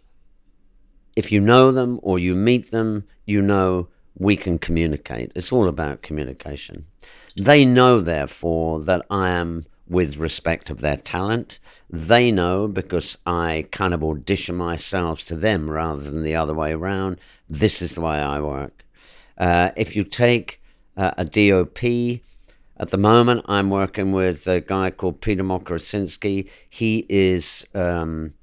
if 1.15 1.31
you 1.31 1.39
know 1.39 1.71
them 1.71 1.99
or 2.03 2.19
you 2.19 2.35
meet 2.35 2.71
them, 2.71 3.05
you 3.25 3.41
know 3.41 3.87
we 4.17 4.35
can 4.35 4.57
communicate. 4.57 5.31
It's 5.35 5.51
all 5.51 5.67
about 5.67 6.01
communication. 6.01 6.85
They 7.35 7.65
know, 7.65 7.99
therefore, 8.01 8.81
that 8.81 9.05
I 9.09 9.29
am 9.29 9.65
with 9.87 10.17
respect 10.17 10.69
of 10.69 10.81
their 10.81 10.97
talent. 10.97 11.59
They 11.89 12.31
know 12.31 12.67
because 12.67 13.17
I 13.25 13.65
kind 13.71 13.93
of 13.93 14.03
audition 14.03 14.55
myself 14.55 15.25
to 15.25 15.35
them 15.35 15.69
rather 15.69 16.01
than 16.01 16.23
the 16.23 16.35
other 16.35 16.53
way 16.53 16.73
around. 16.73 17.19
This 17.49 17.81
is 17.81 17.95
the 17.95 18.01
way 18.01 18.15
I 18.15 18.39
work. 18.39 18.85
Uh, 19.37 19.71
if 19.75 19.95
you 19.95 20.03
take 20.03 20.61
uh, 20.95 21.11
a 21.17 21.25
DOP, 21.25 22.21
at 22.81 22.89
the 22.89 22.97
moment, 22.97 23.45
I'm 23.45 23.69
working 23.69 24.11
with 24.11 24.47
a 24.47 24.59
guy 24.59 24.89
called 24.89 25.21
Peter 25.21 25.43
Mokrosinski. 25.43 26.49
He 26.67 27.05
is 27.09 27.63
um, 27.75 28.33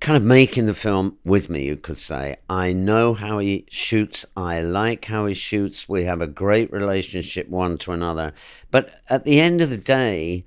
kind 0.00 0.16
of 0.16 0.22
making 0.22 0.66
the 0.66 0.74
film 0.74 1.18
with 1.24 1.50
me, 1.50 1.66
you 1.66 1.76
could 1.76 1.98
say. 1.98 2.36
I 2.48 2.72
know 2.72 3.14
how 3.14 3.38
he 3.38 3.66
shoots. 3.70 4.24
I 4.36 4.60
like 4.60 5.04
how 5.04 5.26
he 5.26 5.34
shoots. 5.34 5.88
We 5.88 6.04
have 6.04 6.20
a 6.20 6.26
great 6.26 6.72
relationship 6.72 7.48
one 7.48 7.78
to 7.78 7.92
another. 7.92 8.32
But 8.70 8.90
at 9.08 9.24
the 9.24 9.40
end 9.40 9.60
of 9.60 9.70
the 9.70 9.76
day, 9.76 10.44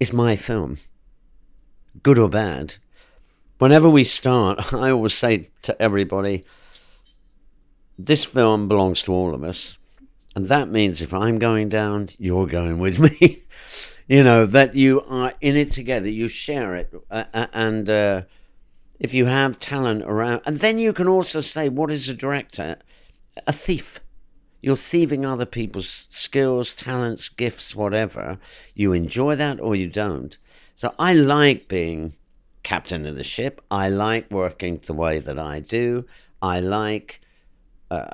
it's 0.00 0.12
my 0.12 0.36
film, 0.36 0.78
good 2.02 2.18
or 2.18 2.28
bad. 2.28 2.74
Whenever 3.58 3.88
we 3.88 4.04
start, 4.04 4.72
I 4.74 4.90
always 4.90 5.14
say 5.14 5.50
to 5.62 5.80
everybody, 5.80 6.44
this 7.98 8.24
film 8.24 8.68
belongs 8.68 9.02
to 9.02 9.12
all 9.12 9.34
of 9.34 9.42
us 9.42 9.78
and 10.36 10.48
that 10.48 10.68
means 10.68 11.00
if 11.00 11.14
I'm 11.14 11.38
going 11.38 11.70
down, 11.70 12.10
you're 12.18 12.46
going 12.46 12.78
with 12.78 13.00
me. 13.00 13.42
you 14.06 14.22
know, 14.22 14.44
that 14.44 14.74
you 14.74 15.00
are 15.08 15.32
in 15.40 15.56
it 15.56 15.72
together, 15.72 16.10
you 16.10 16.28
share 16.28 16.76
it. 16.76 16.92
Uh, 17.10 17.24
uh, 17.32 17.46
and 17.54 17.88
uh, 17.88 18.22
if 18.98 19.14
you 19.14 19.26
have 19.26 19.58
talent 19.58 20.02
around, 20.02 20.42
and 20.46 20.58
then 20.58 20.78
you 20.78 20.92
can 20.92 21.08
also 21.08 21.40
say, 21.40 21.68
what 21.68 21.90
is 21.90 22.08
a 22.08 22.14
director? 22.14 22.76
A 23.46 23.52
thief. 23.52 24.00
You're 24.62 24.76
thieving 24.76 25.24
other 25.24 25.46
people's 25.46 26.08
skills, 26.10 26.74
talents, 26.74 27.28
gifts, 27.28 27.76
whatever. 27.76 28.38
You 28.74 28.92
enjoy 28.92 29.36
that 29.36 29.60
or 29.60 29.76
you 29.76 29.88
don't. 29.88 30.36
So 30.74 30.92
I 30.98 31.12
like 31.12 31.68
being 31.68 32.14
captain 32.62 33.06
of 33.06 33.16
the 33.16 33.24
ship. 33.24 33.60
I 33.70 33.88
like 33.88 34.30
working 34.30 34.78
the 34.78 34.92
way 34.92 35.20
that 35.20 35.38
I 35.38 35.60
do. 35.60 36.04
I 36.42 36.60
like 36.60 37.20
uh, 37.90 38.08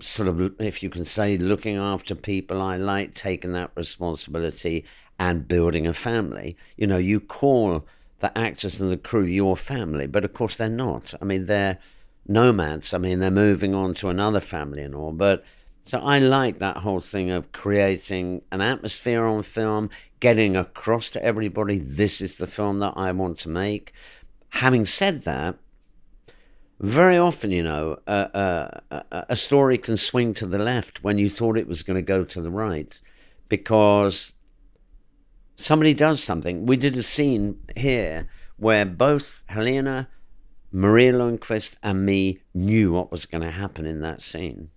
sort 0.00 0.28
of, 0.28 0.60
if 0.60 0.82
you 0.82 0.90
can 0.90 1.04
say, 1.04 1.36
looking 1.36 1.76
after 1.76 2.14
people. 2.14 2.62
I 2.62 2.76
like 2.76 3.14
taking 3.14 3.52
that 3.52 3.72
responsibility 3.74 4.84
and 5.18 5.46
building 5.46 5.86
a 5.86 5.92
family. 5.92 6.56
You 6.76 6.86
know, 6.86 6.96
you 6.96 7.20
call 7.20 7.86
the 8.20 8.36
actors 8.38 8.80
and 8.80 8.90
the 8.90 8.96
crew 8.96 9.24
your 9.24 9.56
family, 9.56 10.06
but 10.06 10.24
of 10.24 10.32
course 10.32 10.56
they're 10.56 10.68
not. 10.68 11.12
I 11.20 11.24
mean, 11.24 11.46
they're 11.46 11.78
nomads. 12.26 12.94
I 12.94 12.98
mean, 12.98 13.18
they're 13.18 13.30
moving 13.30 13.74
on 13.74 13.94
to 13.94 14.08
another 14.08 14.40
family 14.40 14.82
and 14.82 14.94
all. 14.94 15.12
But 15.12 15.44
so 15.82 15.98
I 15.98 16.18
like 16.18 16.58
that 16.58 16.78
whole 16.78 17.00
thing 17.00 17.30
of 17.30 17.52
creating 17.52 18.42
an 18.52 18.60
atmosphere 18.60 19.24
on 19.24 19.42
film, 19.42 19.90
getting 20.20 20.56
across 20.56 21.10
to 21.10 21.24
everybody 21.24 21.78
this 21.78 22.20
is 22.20 22.36
the 22.36 22.46
film 22.46 22.78
that 22.80 22.94
I 22.96 23.10
want 23.12 23.38
to 23.40 23.48
make. 23.48 23.92
Having 24.50 24.86
said 24.86 25.22
that, 25.22 25.56
very 26.78 27.18
often, 27.18 27.50
you 27.50 27.62
know, 27.62 27.98
uh, 28.06 28.80
uh, 28.90 29.22
a 29.28 29.36
story 29.36 29.76
can 29.76 29.96
swing 29.96 30.32
to 30.34 30.46
the 30.46 30.58
left 30.58 31.04
when 31.04 31.18
you 31.18 31.28
thought 31.28 31.58
it 31.58 31.68
was 31.68 31.82
going 31.82 31.96
to 31.96 32.02
go 32.02 32.24
to 32.24 32.40
the 32.40 32.50
right 32.50 33.00
because 33.48 34.32
somebody 35.60 35.94
does 35.94 36.22
something. 36.22 36.66
We 36.66 36.76
did 36.76 36.96
a 36.96 37.02
scene 37.02 37.60
here 37.76 38.28
where 38.56 38.84
both 38.84 39.42
Helena, 39.48 40.08
Maria 40.72 41.12
Lundqvist, 41.12 41.76
and 41.82 42.04
me 42.04 42.40
knew 42.54 42.92
what 42.92 43.10
was 43.10 43.26
going 43.26 43.42
to 43.42 43.50
happen 43.50 43.86
in 43.86 44.00
that 44.00 44.20
scene. 44.20 44.70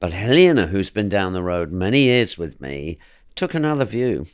But 0.00 0.12
Helena, 0.12 0.68
who's 0.68 0.90
been 0.90 1.08
down 1.08 1.32
the 1.32 1.42
road 1.42 1.72
many 1.72 2.02
years 2.02 2.38
with 2.38 2.60
me, 2.60 2.98
took 3.34 3.54
another 3.54 3.84
view. 3.84 4.26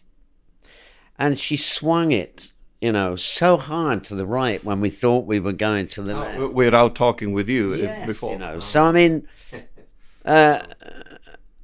And 1.19 1.39
she 1.39 1.57
swung 1.57 2.13
it 2.13 2.53
you 2.85 2.93
know, 2.93 3.17
so 3.17 3.57
hard 3.57 4.05
to 4.05 4.15
the 4.15 4.27
right 4.27 4.63
when 4.63 4.79
we 4.83 4.91
thought 4.91 5.25
we 5.25 5.41
were 5.41 5.55
going 5.55 5.89
to 5.89 6.03
the 6.03 6.13
oh, 6.13 6.39
left. 6.39 6.53
Without 6.53 6.95
talking 6.95 7.33
with 7.33 7.49
you 7.49 7.73
uh, 7.73 7.77
yes, 7.77 8.07
before. 8.07 8.33
You 8.33 8.39
know, 8.39 8.59
so 8.59 8.85
I 8.85 8.93
mean, 8.93 9.27
uh, 10.27 10.59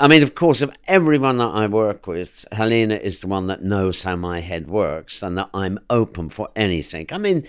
I 0.00 0.09
mean, 0.09 0.23
of 0.23 0.35
course, 0.35 0.62
of 0.62 0.73
everyone 0.87 1.37
that 1.37 1.50
I 1.50 1.66
work 1.66 2.07
with, 2.07 2.47
Helena 2.52 2.95
is 2.95 3.21
the 3.21 3.26
one 3.26 3.49
that 3.49 3.62
knows 3.62 4.02
how 4.02 4.16
my 4.16 4.40
head 4.40 4.66
works 4.66 5.23
and 5.23 5.37
that 5.37 5.50
I'm 5.52 5.78
open 5.90 6.30
for 6.30 6.49
anything. 6.57 7.09
I 7.12 7.19
mean, 7.19 7.47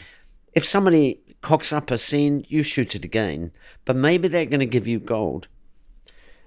if 0.51 0.65
somebody 0.65 1.21
cocks 1.39 1.71
up 1.71 1.89
a 1.91 1.97
scene, 1.97 2.43
you 2.49 2.61
shoot 2.61 2.93
it 2.93 3.05
again, 3.05 3.53
but 3.85 3.95
maybe 3.95 4.27
they're 4.27 4.45
going 4.45 4.59
to 4.59 4.65
give 4.65 4.85
you 4.85 4.99
gold. 4.99 5.47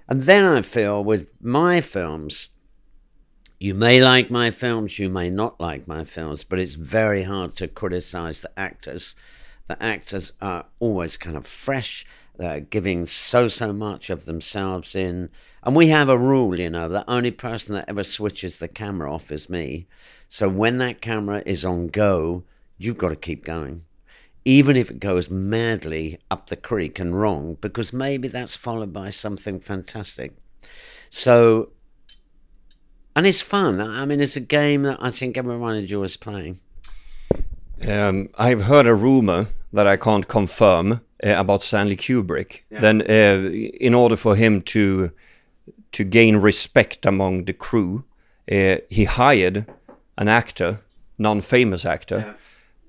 And 0.07 0.23
then 0.23 0.45
I 0.45 0.61
feel 0.61 1.03
with 1.03 1.27
my 1.41 1.81
films, 1.81 2.49
you 3.59 3.73
may 3.73 3.99
like 3.99 4.29
my 4.29 4.51
films, 4.51 4.99
you 4.99 5.09
may 5.09 5.31
not 5.31 5.59
like 5.59 5.87
my 5.87 6.05
films, 6.05 6.43
but 6.43 6.59
it's 6.59 6.75
very 6.75 7.23
hard 7.23 7.55
to 7.55 7.67
criticize 7.67 8.41
the 8.41 8.59
actors. 8.59 9.15
The 9.67 9.81
actors 9.81 10.33
are 10.39 10.67
always 10.79 11.17
kind 11.17 11.35
of 11.35 11.47
fresh, 11.47 12.05
they're 12.37 12.59
giving 12.59 13.05
so, 13.05 13.47
so 13.47 13.73
much 13.73 14.09
of 14.09 14.25
themselves 14.25 14.95
in. 14.95 15.29
And 15.63 15.75
we 15.75 15.87
have 15.87 16.09
a 16.09 16.17
rule, 16.17 16.59
you 16.59 16.69
know, 16.69 16.87
the 16.87 17.09
only 17.09 17.31
person 17.31 17.75
that 17.75 17.85
ever 17.87 18.03
switches 18.03 18.59
the 18.59 18.67
camera 18.67 19.13
off 19.13 19.31
is 19.31 19.49
me. 19.49 19.87
So 20.29 20.47
when 20.49 20.77
that 20.79 21.01
camera 21.01 21.41
is 21.45 21.65
on 21.65 21.87
go, 21.87 22.43
you've 22.77 22.97
got 22.97 23.09
to 23.09 23.15
keep 23.15 23.43
going. 23.45 23.83
even 24.45 24.77
if 24.77 24.91
it 24.91 24.99
goes 24.99 25.29
madly 25.29 26.19
up 26.29 26.47
the 26.47 26.55
creek 26.55 26.99
and 26.99 27.19
wrong, 27.19 27.57
because 27.61 27.91
maybe 27.91 28.27
that's 28.27 28.55
followed 28.55 28.93
by 28.93 29.09
something 29.09 29.59
fantastic. 29.59 30.33
So, 31.09 31.71
and 33.15 33.25
it's 33.25 33.41
fun. 33.41 33.81
I 33.81 34.05
mean, 34.05 34.21
it's 34.21 34.35
a 34.35 34.41
game 34.41 34.83
that 34.83 34.97
I 35.01 35.09
think 35.09 35.35
everyone 35.35 35.75
enjoys 35.75 36.15
playing. 36.15 36.59
Um, 37.85 38.29
I've 38.37 38.63
heard 38.63 38.85
a 38.87 38.93
rumor 38.93 39.47
that 39.75 39.87
I 39.87 39.97
can't 39.97 40.27
confirm 40.27 41.01
uh, 41.23 41.35
about 41.37 41.63
Stanley 41.63 41.97
Kubrick. 41.97 42.61
Then, 42.81 43.01
uh, 43.01 43.49
in 43.79 43.93
order 43.93 44.15
for 44.15 44.35
him 44.35 44.61
to 44.61 45.11
to 45.91 46.03
gain 46.03 46.35
respect 46.35 47.05
among 47.05 47.45
the 47.45 47.53
crew, 47.53 48.03
uh, 48.51 48.77
he 48.89 49.05
hired 49.05 49.65
an 50.17 50.27
actor, 50.27 50.81
non-famous 51.17 51.85
actor, 51.85 52.35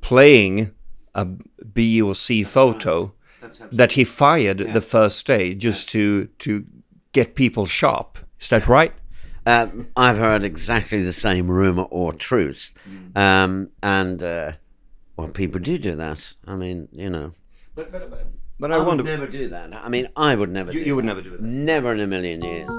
playing 0.00 0.72
a 1.14 1.24
B 1.24 2.02
or 2.02 2.14
C 2.14 2.44
photo 2.44 3.12
that 3.72 3.92
he 3.92 4.04
fired 4.04 4.58
the 4.72 4.80
first 4.80 5.26
day 5.26 5.54
just 5.54 5.88
to 5.90 6.26
to 6.38 6.64
get 7.12 7.34
people 7.34 7.66
sharp. 7.66 8.18
Is 8.40 8.48
that 8.48 8.66
right? 8.68 8.92
Um, 9.46 9.88
I've 9.96 10.18
heard 10.18 10.42
exactly 10.42 11.02
the 11.02 11.12
same 11.12 11.48
rumor 11.48 11.84
or 11.90 12.12
truth, 12.12 12.74
um, 13.14 13.70
and 13.82 14.22
uh, 14.22 14.52
well, 15.16 15.28
people 15.28 15.60
do 15.60 15.78
do 15.78 15.96
that. 15.96 16.34
I 16.46 16.54
mean, 16.56 16.88
you 16.92 17.08
know, 17.10 17.32
But, 17.74 17.92
but, 17.92 18.10
but, 18.58 18.72
I, 18.72 18.76
I, 18.76 18.78
would 18.78 19.04
never 19.04 19.26
do 19.26 19.48
that. 19.48 19.70
I 19.84 19.88
mean, 19.88 20.06
I 20.16 20.34
would 20.36 20.50
never. 20.50 20.72
You, 20.72 20.80
do 20.80 20.86
you 20.86 20.96
would 20.96 21.04
that. 21.04 21.16
never 21.16 21.22
do 21.22 21.34
it. 21.34 21.40
Never 21.42 21.92
in 21.92 22.00
a 22.00 22.06
million 22.06 22.42
years. 22.44 22.70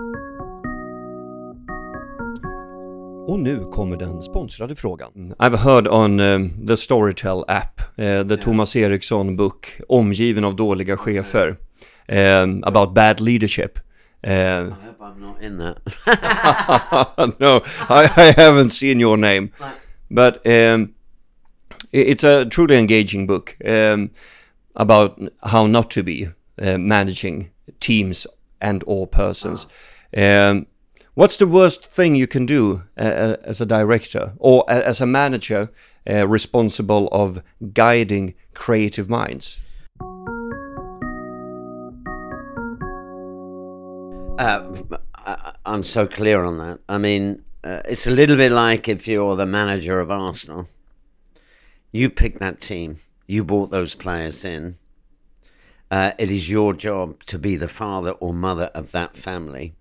Och 3.27 3.39
nu 3.39 3.60
kommer 3.72 3.98
den 3.98 4.22
sponsrade 4.24 4.75
frågan. 4.75 5.34
I've 5.39 5.58
heard 5.58 5.88
on 5.88 6.20
um, 6.20 6.65
the 6.67 6.75
Storytel 6.77 7.44
app, 7.48 7.82
uh, 8.00 8.24
the 8.27 8.38
Thomas 8.38 8.75
Erikson 8.75 9.36
book, 9.36 9.67
Omgiven 9.89 10.44
av 10.44 10.56
dåliga 10.56 10.98
chefer, 10.98 11.56
um, 12.10 12.63
about 12.63 12.94
bad 12.94 13.20
leadership. 13.20 13.79
Uh, 14.27 14.32
I 14.32 14.63
hope 14.70 15.01
I'm 15.01 15.20
not 15.22 15.41
in 15.41 15.58
that. 15.58 15.77
no, 17.39 17.62
I, 17.89 18.10
I 18.17 18.34
haven't 18.41 18.70
seen 18.72 19.00
your 19.00 19.17
name, 19.17 19.50
but 20.10 20.36
um, 20.48 20.84
i- 20.84 20.97
it's 21.91 22.24
a 22.24 22.46
truly 22.46 22.77
engaging 22.77 23.27
book 23.27 23.58
um, 23.65 24.12
about 24.75 25.20
how 25.44 25.67
not 25.67 25.89
to 25.91 26.03
be 26.03 26.27
uh, 26.62 26.77
managing 26.77 27.51
teams 27.79 28.27
and 28.62 28.84
or 28.88 29.08
persons. 29.08 29.67
Um, 30.15 30.67
what's 31.13 31.38
the 31.38 31.48
worst 31.48 31.86
thing 31.86 32.15
you 32.15 32.27
can 32.27 32.46
do 32.46 32.84
uh, 32.98 33.01
uh, 33.01 33.38
as 33.44 33.62
a 33.62 33.65
director 33.65 34.34
or 34.38 34.63
as 34.70 35.01
a 35.01 35.06
manager 35.06 35.70
uh, 36.10 36.27
responsible 36.27 37.10
of 37.12 37.41
guiding 37.74 38.34
creative 38.53 39.10
minds? 39.10 39.60
Uh, 44.39 44.84
I'm 45.65 45.84
so 45.84 46.08
clear 46.08 46.44
on 46.44 46.58
that. 46.60 46.79
I 46.88 46.98
mean, 47.00 47.44
uh, 47.63 47.82
it's 47.86 48.08
a 48.08 48.12
little 48.12 48.38
bit 48.38 48.51
like 48.51 48.88
if 48.88 49.08
you're 49.08 49.36
the 49.36 49.46
manager 49.46 50.00
of 50.00 50.12
Arsenal. 50.12 50.67
You 51.91 52.10
picked 52.10 52.39
that 52.39 52.60
team. 52.60 52.98
You 53.27 53.44
brought 53.44 53.70
those 53.70 53.96
players 53.96 54.44
in. 54.44 54.77
Uh, 55.89 56.12
it 56.17 56.29
is 56.29 56.50
your 56.50 56.74
job 56.74 57.24
to 57.25 57.39
be 57.39 57.56
the 57.56 57.67
father 57.67 58.12
or 58.12 58.34
mother 58.34 58.70
of 58.74 58.91
that 58.91 59.15
family. 59.15 59.74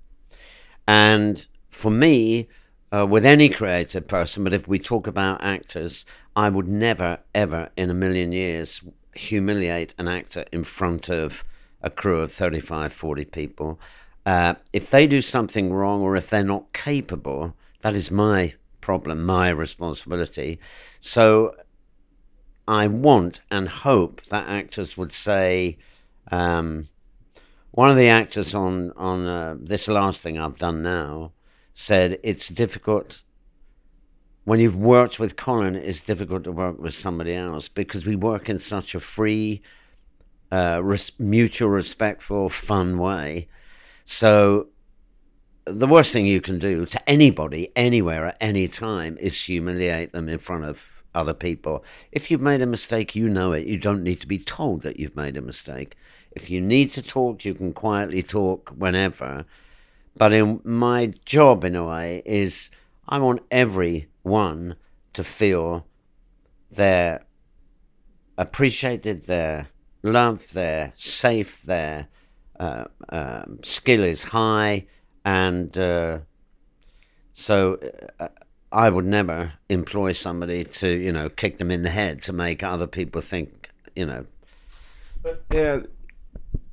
And 0.86 1.46
for 1.70 1.90
me, 1.90 2.48
uh, 2.92 3.06
with 3.08 3.26
any 3.26 3.48
creative 3.48 4.06
person, 4.06 4.44
but 4.44 4.54
if 4.54 4.68
we 4.68 4.78
talk 4.78 5.06
about 5.06 5.42
actors, 5.42 6.06
I 6.36 6.48
would 6.48 6.68
never, 6.68 7.18
ever 7.34 7.70
in 7.76 7.90
a 7.90 7.94
million 7.94 8.32
years 8.32 8.84
humiliate 9.14 9.94
an 9.98 10.08
actor 10.08 10.44
in 10.52 10.64
front 10.64 11.08
of 11.08 11.44
a 11.82 11.90
crew 11.90 12.20
of 12.20 12.32
35, 12.32 12.92
40 12.92 13.24
people. 13.24 13.80
Uh, 14.24 14.54
if 14.72 14.90
they 14.90 15.06
do 15.06 15.20
something 15.20 15.72
wrong 15.72 16.02
or 16.02 16.16
if 16.16 16.30
they're 16.30 16.44
not 16.44 16.72
capable, 16.72 17.56
that 17.80 17.94
is 17.94 18.10
my 18.10 18.54
problem, 18.80 19.24
my 19.24 19.50
responsibility. 19.50 20.58
So 21.00 21.54
I 22.68 22.86
want 22.88 23.40
and 23.50 23.68
hope 23.68 24.22
that 24.26 24.48
actors 24.48 24.96
would 24.96 25.12
say, 25.12 25.78
um, 26.30 26.88
one 27.70 27.90
of 27.90 27.96
the 27.96 28.08
actors 28.08 28.54
on 28.54 28.92
on 28.96 29.26
uh, 29.26 29.56
this 29.58 29.86
last 29.88 30.22
thing 30.22 30.38
I've 30.38 30.58
done 30.58 30.82
now 30.82 31.32
said 31.74 32.18
it's 32.22 32.48
difficult 32.48 33.22
when 34.44 34.60
you've 34.60 34.76
worked 34.76 35.18
with 35.18 35.36
Colin. 35.36 35.76
It's 35.76 36.00
difficult 36.00 36.44
to 36.44 36.52
work 36.52 36.78
with 36.78 36.94
somebody 36.94 37.34
else 37.34 37.68
because 37.68 38.06
we 38.06 38.16
work 38.16 38.48
in 38.48 38.58
such 38.58 38.94
a 38.94 39.00
free, 39.00 39.60
uh, 40.50 40.80
res- 40.82 41.18
mutual, 41.20 41.68
respectful, 41.68 42.48
fun 42.48 42.96
way. 42.98 43.48
So 44.04 44.68
the 45.66 45.86
worst 45.86 46.12
thing 46.12 46.26
you 46.26 46.40
can 46.40 46.58
do 46.58 46.86
to 46.86 47.08
anybody, 47.10 47.72
anywhere, 47.76 48.26
at 48.26 48.36
any 48.40 48.68
time, 48.68 49.18
is 49.18 49.44
humiliate 49.44 50.12
them 50.12 50.28
in 50.28 50.38
front 50.38 50.64
of 50.64 50.95
other 51.16 51.34
people. 51.34 51.84
If 52.12 52.30
you've 52.30 52.42
made 52.42 52.62
a 52.62 52.66
mistake, 52.66 53.16
you 53.16 53.28
know 53.28 53.52
it. 53.52 53.66
You 53.66 53.78
don't 53.78 54.02
need 54.02 54.20
to 54.20 54.28
be 54.28 54.38
told 54.38 54.82
that 54.82 55.00
you've 55.00 55.16
made 55.16 55.36
a 55.36 55.42
mistake. 55.42 55.96
If 56.30 56.50
you 56.50 56.60
need 56.60 56.92
to 56.92 57.02
talk, 57.02 57.44
you 57.44 57.54
can 57.54 57.72
quietly 57.72 58.22
talk 58.22 58.70
whenever. 58.76 59.46
But 60.16 60.32
in 60.32 60.60
my 60.64 61.12
job, 61.24 61.64
in 61.64 61.74
a 61.74 61.84
way, 61.84 62.22
is 62.24 62.70
I 63.08 63.18
want 63.18 63.42
everyone 63.50 64.76
to 65.14 65.24
feel 65.24 65.86
they're 66.70 67.24
appreciated, 68.36 69.22
they're 69.22 69.68
loved, 70.02 70.54
they're 70.54 70.92
safe, 70.94 71.62
their 71.62 72.08
uh, 72.60 72.84
um, 73.08 73.58
skill 73.62 74.02
is 74.02 74.24
high, 74.24 74.86
and 75.24 75.76
uh, 75.78 76.18
so 77.32 77.78
uh, 78.20 78.28
I 78.72 78.90
would 78.90 79.04
never 79.06 79.54
employ 79.68 80.12
somebody 80.12 80.64
to, 80.64 80.88
you 80.88 81.12
know, 81.12 81.28
kick 81.28 81.58
them 81.58 81.70
in 81.70 81.82
the 81.82 81.90
head 81.90 82.22
to 82.22 82.32
make 82.32 82.62
other 82.62 82.86
people 82.86 83.20
think, 83.20 83.70
you 83.94 84.06
know. 84.06 84.26
But 85.22 85.44
yeah, 85.52 85.80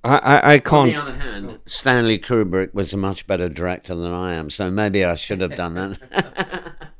I, 0.03 0.17
I, 0.17 0.53
I 0.53 0.59
can't. 0.59 0.95
On 0.95 1.05
the 1.05 1.11
other 1.11 1.15
hand, 1.15 1.59
Stanley 1.65 2.19
Kubrick 2.19 2.73
was 2.73 2.93
a 2.93 2.97
much 2.97 3.25
better 3.27 3.47
director 3.47 3.95
than 3.95 4.13
I 4.13 4.33
am, 4.33 4.49
so 4.49 4.69
maybe 4.69 5.03
I 5.05 5.15
should 5.15 5.41
have 5.41 5.55
done 5.55 5.75
that. 5.75 6.89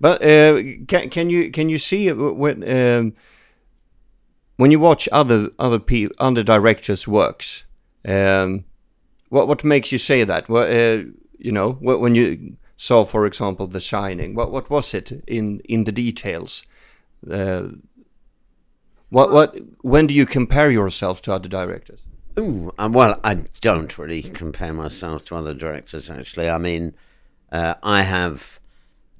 But 0.00 0.22
uh, 0.22 0.62
can 0.86 1.10
can 1.10 1.28
you 1.30 1.50
can 1.50 1.68
you 1.68 1.78
see 1.78 2.10
when 2.12 2.62
um, 2.70 3.14
when 4.56 4.70
you 4.70 4.78
watch 4.78 5.08
other 5.10 5.50
other 5.58 5.80
pe- 5.80 6.08
other 6.18 6.42
directors' 6.44 7.08
works? 7.08 7.64
Um, 8.06 8.64
what 9.28 9.48
what 9.48 9.64
makes 9.64 9.90
you 9.90 9.98
say 9.98 10.22
that? 10.22 10.48
What 10.48 10.70
uh, 10.70 11.02
you 11.38 11.50
know 11.50 11.72
wh- 11.72 12.00
when 12.00 12.14
you 12.14 12.56
saw, 12.78 13.04
for 13.04 13.26
example, 13.26 13.66
The 13.66 13.80
Shining? 13.80 14.34
What 14.34 14.50
what 14.50 14.70
was 14.70 14.94
it 14.94 15.12
in 15.26 15.60
in 15.64 15.84
the 15.84 15.92
details? 15.92 16.64
Uh, 17.30 17.68
what 19.10 19.30
what 19.32 19.56
when 19.82 20.06
do 20.06 20.14
you 20.14 20.24
compare 20.24 20.70
yourself 20.70 21.20
to 21.22 21.32
other 21.32 21.48
directors? 21.48 22.00
Ooh, 22.38 22.70
um, 22.78 22.92
well, 22.92 23.18
I 23.24 23.42
don't 23.60 23.98
really 23.98 24.22
compare 24.22 24.72
myself 24.72 25.24
to 25.26 25.34
other 25.34 25.54
directors, 25.54 26.08
actually. 26.08 26.48
I 26.48 26.58
mean, 26.58 26.94
uh, 27.50 27.74
I 27.82 28.02
have, 28.02 28.60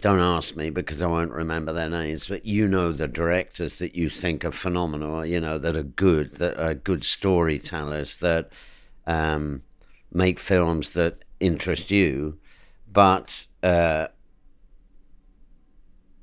don't 0.00 0.20
ask 0.20 0.54
me 0.54 0.70
because 0.70 1.02
I 1.02 1.08
won't 1.08 1.32
remember 1.32 1.72
their 1.72 1.90
names, 1.90 2.28
but 2.28 2.46
you 2.46 2.68
know 2.68 2.92
the 2.92 3.08
directors 3.08 3.80
that 3.80 3.96
you 3.96 4.08
think 4.08 4.44
are 4.44 4.52
phenomenal, 4.52 5.26
you 5.26 5.40
know, 5.40 5.58
that 5.58 5.76
are 5.76 5.82
good, 5.82 6.34
that 6.34 6.60
are 6.60 6.74
good 6.74 7.02
storytellers, 7.02 8.18
that 8.18 8.52
um, 9.04 9.62
make 10.12 10.38
films 10.38 10.90
that 10.90 11.24
interest 11.40 11.90
you. 11.90 12.38
But 12.98 13.46
uh, 13.62 14.08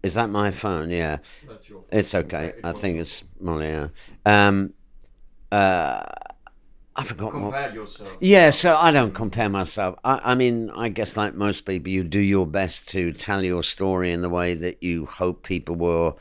is 0.04 0.16
that 0.16 0.30
my 0.30 0.52
phone? 0.52 0.90
Yeah. 0.90 1.20
It's 1.90 2.14
okay. 2.14 2.52
I 2.66 2.74
think 2.74 3.00
it's 3.00 3.24
Molly. 3.40 3.68
Yeah. 3.68 3.88
Um, 4.26 4.74
uh, 5.54 6.04
I 6.94 7.04
forgot 7.06 7.34
what. 7.34 7.74
yourself. 7.74 8.18
Yeah, 8.20 8.50
so 8.50 8.76
I 8.76 8.92
don't 8.92 9.14
compare 9.14 9.48
myself. 9.48 9.98
I, 10.04 10.20
I 10.22 10.36
mean, 10.36 10.70
I 10.70 10.90
guess 10.90 11.16
like 11.16 11.34
most 11.34 11.62
people, 11.62 11.88
you 11.94 12.04
do 12.04 12.20
your 12.20 12.46
best 12.46 12.90
to 12.90 13.14
tell 13.14 13.42
your 13.42 13.64
story 13.64 14.12
in 14.12 14.22
the 14.22 14.28
way 14.28 14.54
that 14.54 14.84
you 14.84 15.06
hope 15.06 15.44
people 15.44 15.78
will, 15.78 16.20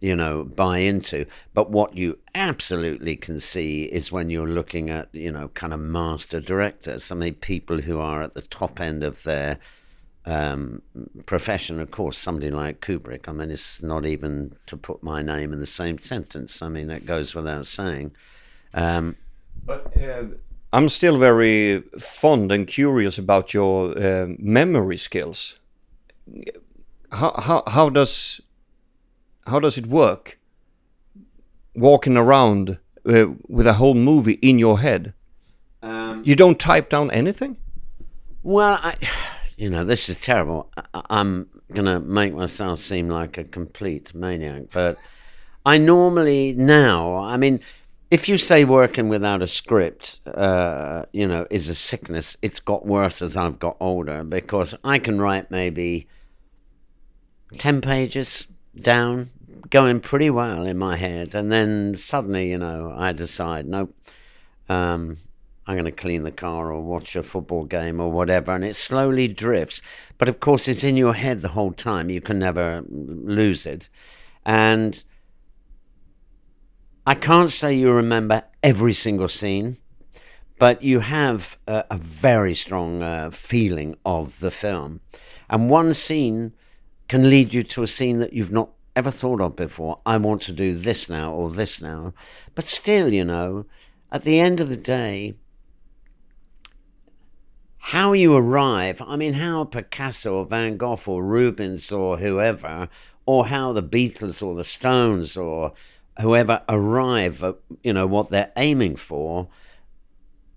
you 0.00 0.14
know, 0.14 0.44
buy 0.44 0.78
into. 0.78 1.26
But 1.54 1.70
what 1.70 1.96
you 1.96 2.18
absolutely 2.34 3.16
can 3.16 3.40
see 3.40 3.84
is 3.84 4.12
when 4.12 4.30
you're 4.30 4.48
looking 4.48 4.90
at, 4.90 5.08
you 5.12 5.32
know, 5.32 5.48
kind 5.48 5.72
of 5.72 5.80
master 5.80 6.40
directors. 6.40 7.10
I 7.10 7.14
mean, 7.14 7.34
people 7.34 7.80
who 7.80 7.98
are 7.98 8.22
at 8.22 8.34
the 8.34 8.42
top 8.42 8.80
end 8.80 9.02
of 9.02 9.22
their 9.22 9.58
um, 10.26 10.82
profession. 11.24 11.80
Of 11.80 11.90
course, 11.90 12.18
somebody 12.18 12.50
like 12.50 12.80
Kubrick. 12.80 13.28
I 13.28 13.32
mean, 13.32 13.50
it's 13.50 13.82
not 13.82 14.04
even 14.04 14.52
to 14.66 14.76
put 14.76 15.02
my 15.02 15.22
name 15.22 15.52
in 15.52 15.60
the 15.60 15.66
same 15.66 15.98
sentence. 15.98 16.60
I 16.60 16.68
mean, 16.68 16.88
that 16.88 17.06
goes 17.06 17.34
without 17.34 17.66
saying. 17.66 18.12
Um, 18.74 19.16
But 19.64 19.96
uh, 19.96 20.24
I'm 20.72 20.88
still 20.88 21.18
very 21.18 21.82
fond 21.98 22.52
and 22.52 22.66
curious 22.66 23.18
about 23.18 23.54
your 23.54 23.96
uh, 23.96 24.26
memory 24.38 24.96
skills. 24.96 25.58
How, 27.12 27.32
how 27.38 27.62
how 27.66 27.88
does 27.88 28.40
how 29.46 29.60
does 29.60 29.78
it 29.78 29.86
work? 29.86 30.38
walking 31.76 32.16
around 32.16 32.78
uh, 33.06 33.26
with 33.48 33.66
a 33.66 33.74
whole 33.74 33.94
movie 33.94 34.38
in 34.42 34.58
your 34.58 34.80
head? 34.80 35.14
Um, 35.82 36.22
You 36.24 36.34
don't 36.34 36.58
type 36.58 36.88
down 36.88 37.10
anything? 37.10 37.58
Well, 38.42 38.80
I, 38.82 38.96
you 39.56 39.70
know, 39.70 39.84
this 39.84 40.08
is 40.08 40.18
terrible. 40.20 40.70
I, 40.76 41.02
I'm 41.10 41.48
going 41.72 41.86
to 41.86 42.00
make 42.00 42.34
myself 42.34 42.80
seem 42.80 43.08
like 43.08 43.38
a 43.38 43.44
complete 43.44 44.14
maniac, 44.14 44.64
but 44.72 44.96
I 45.64 45.78
normally 45.78 46.54
now, 46.56 47.16
I 47.16 47.36
mean, 47.36 47.60
if 48.10 48.28
you 48.28 48.38
say 48.38 48.64
working 48.64 49.08
without 49.08 49.42
a 49.42 49.48
script, 49.48 50.20
uh, 50.26 51.06
you 51.12 51.26
know, 51.26 51.46
is 51.50 51.68
a 51.68 51.74
sickness, 51.74 52.36
it's 52.40 52.60
got 52.60 52.86
worse 52.86 53.20
as 53.20 53.36
I've 53.36 53.58
got 53.58 53.76
older 53.80 54.22
because 54.22 54.76
I 54.84 55.00
can 55.00 55.20
write 55.20 55.50
maybe 55.50 56.06
10 57.58 57.80
pages 57.80 58.46
down, 58.78 59.30
going 59.70 60.00
pretty 60.00 60.30
well 60.30 60.64
in 60.64 60.78
my 60.78 60.96
head, 60.96 61.34
and 61.34 61.50
then 61.50 61.94
suddenly, 61.94 62.50
you 62.50 62.58
know, 62.58 62.94
I 62.96 63.12
decide, 63.12 63.66
nope, 63.66 63.94
um, 64.68 65.18
I'm 65.66 65.74
going 65.74 65.84
to 65.84 65.92
clean 65.92 66.22
the 66.22 66.30
car 66.30 66.72
or 66.72 66.80
watch 66.80 67.16
a 67.16 67.22
football 67.22 67.64
game 67.64 68.00
or 68.00 68.10
whatever, 68.10 68.52
and 68.52 68.64
it 68.64 68.76
slowly 68.76 69.26
drifts. 69.26 69.82
But 70.16 70.28
of 70.28 70.38
course, 70.38 70.68
it's 70.68 70.84
in 70.84 70.96
your 70.96 71.14
head 71.14 71.40
the 71.40 71.48
whole 71.48 71.72
time. 71.72 72.08
You 72.08 72.20
can 72.20 72.38
never 72.38 72.84
lose 72.88 73.66
it. 73.66 73.88
And 74.44 75.02
I 77.04 77.14
can't 77.14 77.50
say 77.50 77.74
you 77.74 77.92
remember 77.92 78.44
every 78.62 78.92
single 78.92 79.28
scene, 79.28 79.78
but 80.58 80.82
you 80.82 81.00
have 81.00 81.58
a, 81.66 81.84
a 81.90 81.96
very 81.96 82.54
strong 82.54 83.02
uh, 83.02 83.30
feeling 83.30 83.96
of 84.04 84.38
the 84.38 84.52
film. 84.52 85.00
And 85.50 85.68
one 85.68 85.92
scene 85.92 86.52
can 87.08 87.28
lead 87.28 87.52
you 87.52 87.64
to 87.64 87.82
a 87.82 87.86
scene 87.88 88.18
that 88.18 88.32
you've 88.32 88.52
not 88.52 88.70
ever 88.96 89.10
thought 89.10 89.40
of 89.40 89.54
before. 89.54 90.00
I 90.06 90.16
want 90.16 90.42
to 90.42 90.52
do 90.52 90.76
this 90.76 91.08
now 91.08 91.32
or 91.32 91.50
this 91.50 91.80
now. 91.82 92.14
But 92.54 92.64
still, 92.64 93.12
you 93.12 93.24
know, 93.24 93.66
at 94.10 94.22
the 94.22 94.40
end 94.40 94.58
of 94.58 94.70
the 94.70 94.76
day, 94.76 95.34
how 97.78 98.14
you 98.14 98.34
arrive, 98.34 99.00
I 99.06 99.14
mean, 99.14 99.34
how 99.34 99.64
Picasso 99.64 100.38
or 100.38 100.44
Van 100.46 100.76
Gogh 100.76 100.98
or 101.06 101.22
Rubens 101.22 101.92
or 101.92 102.18
whoever, 102.18 102.88
or 103.26 103.46
how 103.46 103.72
the 103.72 103.82
Beatles 103.82 104.42
or 104.42 104.54
the 104.54 104.64
Stones 104.64 105.36
or 105.36 105.72
whoever 106.20 106.62
arrive 106.68 107.44
at, 107.44 107.56
you 107.84 107.92
know, 107.92 108.06
what 108.06 108.30
they're 108.30 108.52
aiming 108.56 108.96
for 108.96 109.48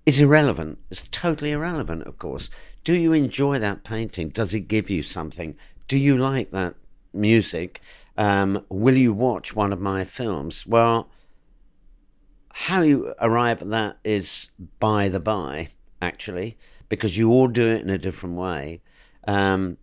is 0.05 0.19
irrelevant. 0.19 0.79
It's 0.89 1.07
totally 1.11 1.51
irrelevant, 1.51 2.03
of 2.03 2.17
course. 2.17 2.49
Do 2.83 2.93
you 2.93 3.13
enjoy 3.13 3.59
that 3.59 3.83
painting? 3.83 4.29
Does 4.29 4.53
it 4.53 4.61
give 4.61 4.89
you 4.89 5.03
something? 5.03 5.55
Do 5.87 5.97
you 5.97 6.17
like 6.17 6.51
that 6.51 6.75
music? 7.13 7.81
Um, 8.19 8.65
will 8.67 8.97
you 8.97 9.13
watch 9.13 9.55
one 9.55 9.71
of 9.71 9.79
my 9.79 10.03
films? 10.03 10.67
Well, 10.67 11.09
how 12.51 12.81
you 12.81 13.13
arrive 13.21 13.61
at 13.61 13.69
that 13.69 13.97
is 14.03 14.51
by 14.81 15.07
the 15.07 15.21
by, 15.21 15.69
actually, 16.01 16.57
because 16.89 17.17
you 17.17 17.31
all 17.31 17.47
do 17.47 17.71
it 17.71 17.81
in 17.81 17.89
a 17.89 17.97
different 17.97 18.35
way. 18.35 18.81
Um, 19.25 19.77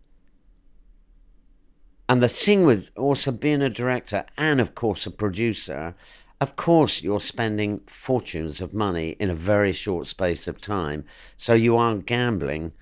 and 2.11 2.23
the 2.23 2.29
thing 2.29 2.67
with 2.67 2.91
also 2.95 3.33
being 3.33 3.63
a 3.63 3.71
director 3.71 4.27
and, 4.37 4.61
of 4.61 4.75
course, 4.75 5.07
a 5.07 5.11
producer, 5.11 5.95
of 6.39 6.57
course, 6.57 7.03
you're 7.03 7.21
spending 7.21 7.81
fortunes 7.87 8.61
of 8.61 8.75
money 8.75 9.17
in 9.19 9.31
a 9.31 9.35
very 9.35 9.73
short 9.73 10.09
space 10.09 10.47
of 10.47 10.61
time. 10.61 11.07
So 11.39 11.55
you 11.55 11.79
are 11.79 11.95
gambling. 11.95 12.73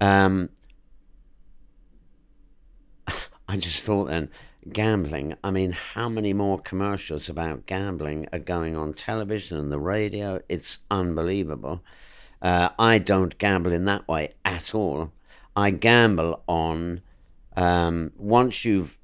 Um, 0.00 0.50
I 3.48 3.56
just 3.56 3.82
thought 3.82 4.04
then, 4.04 4.30
gambling. 4.68 5.34
I 5.42 5.50
mean, 5.50 5.72
how 5.72 6.08
many 6.08 6.32
more 6.32 6.58
commercials 6.58 7.28
about 7.28 7.66
gambling 7.66 8.26
are 8.32 8.38
going 8.38 8.76
on 8.76 8.92
television 8.92 9.58
and 9.58 9.72
the 9.72 9.78
radio? 9.80 10.40
It's 10.48 10.80
unbelievable. 10.90 11.82
Uh, 12.42 12.70
I 12.78 12.98
don't 12.98 13.38
gamble 13.38 13.72
in 13.72 13.84
that 13.86 14.08
way 14.08 14.34
at 14.44 14.74
all. 14.74 15.12
I 15.56 15.70
gamble 15.70 16.42
on 16.46 17.02
um, 17.56 18.12
once 18.16 18.64
you've 18.64 18.96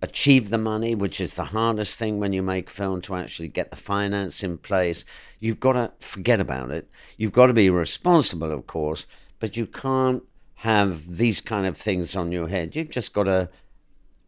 achieved 0.00 0.50
the 0.50 0.58
money, 0.58 0.94
which 0.94 1.20
is 1.20 1.34
the 1.34 1.44
hardest 1.44 1.98
thing 1.98 2.20
when 2.20 2.32
you 2.32 2.42
make 2.42 2.68
film 2.68 3.00
to 3.02 3.16
actually 3.16 3.48
get 3.48 3.70
the 3.70 3.76
finance 3.76 4.42
in 4.42 4.58
place, 4.58 5.04
you've 5.40 5.60
got 5.60 5.72
to 5.72 5.92
forget 5.98 6.40
about 6.40 6.70
it. 6.70 6.88
You've 7.16 7.32
got 7.32 7.46
to 7.46 7.54
be 7.54 7.70
responsible, 7.70 8.50
of 8.50 8.66
course, 8.66 9.06
but 9.40 9.56
you 9.56 9.66
can't 9.66 10.22
have 10.56 11.16
these 11.16 11.40
kind 11.40 11.66
of 11.66 11.76
things 11.76 12.14
on 12.14 12.32
your 12.32 12.48
head. 12.48 12.76
You've 12.76 12.90
just 12.90 13.12
got 13.12 13.24
to 13.24 13.48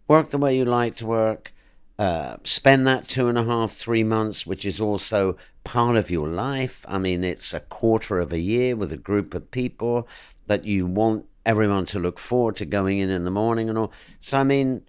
work 0.09 0.31
the 0.31 0.39
way 0.39 0.57
you 0.57 0.65
like 0.65 0.97
to 0.97 1.07
work, 1.07 1.53
uh, 1.99 2.37
spend 2.45 2.87
that 2.87 3.09
two 3.09 3.29
and 3.29 3.39
a 3.39 3.45
half, 3.45 3.73
three 3.73 4.05
months, 4.05 4.47
which 4.47 4.65
is 4.65 4.81
also 4.81 5.37
part 5.65 5.97
of 5.97 6.11
your 6.11 6.29
life. 6.29 6.85
I 6.89 6.99
mean, 6.99 7.25
it's 7.25 7.55
a 7.55 7.61
quarter 7.61 8.19
of 8.19 8.33
a 8.33 8.41
year 8.41 8.77
with 8.77 8.93
a 8.93 8.97
group 8.97 9.35
of 9.35 9.51
people 9.51 10.07
that 10.47 10.65
you 10.65 10.87
want 10.87 11.27
everyone 11.45 11.87
to 11.87 11.99
look 11.99 12.19
forward 12.19 12.57
to 12.57 12.65
going 12.65 12.99
in 12.99 13.11
in 13.11 13.25
the 13.25 13.31
morning 13.31 13.69
and 13.69 13.79
all. 13.79 13.93
So, 14.21 14.39
I 14.39 14.45
mean, 14.45 14.83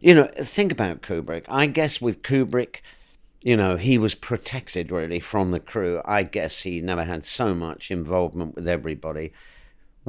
you 0.00 0.14
know, 0.14 0.28
think 0.36 0.72
about 0.72 1.02
Kubrick. 1.02 1.44
I 1.48 1.66
guess 1.66 2.00
with 2.00 2.22
Kubrick, 2.22 2.80
you 3.42 3.56
know, 3.56 3.76
he 3.76 3.98
was 3.98 4.14
protected 4.14 4.90
really 4.90 5.20
from 5.20 5.50
the 5.50 5.60
crew. 5.60 6.00
I 6.04 6.22
guess 6.22 6.62
he 6.62 6.80
never 6.80 7.04
had 7.04 7.24
so 7.24 7.54
much 7.54 7.90
involvement 7.90 8.54
with 8.54 8.68
everybody. 8.68 9.32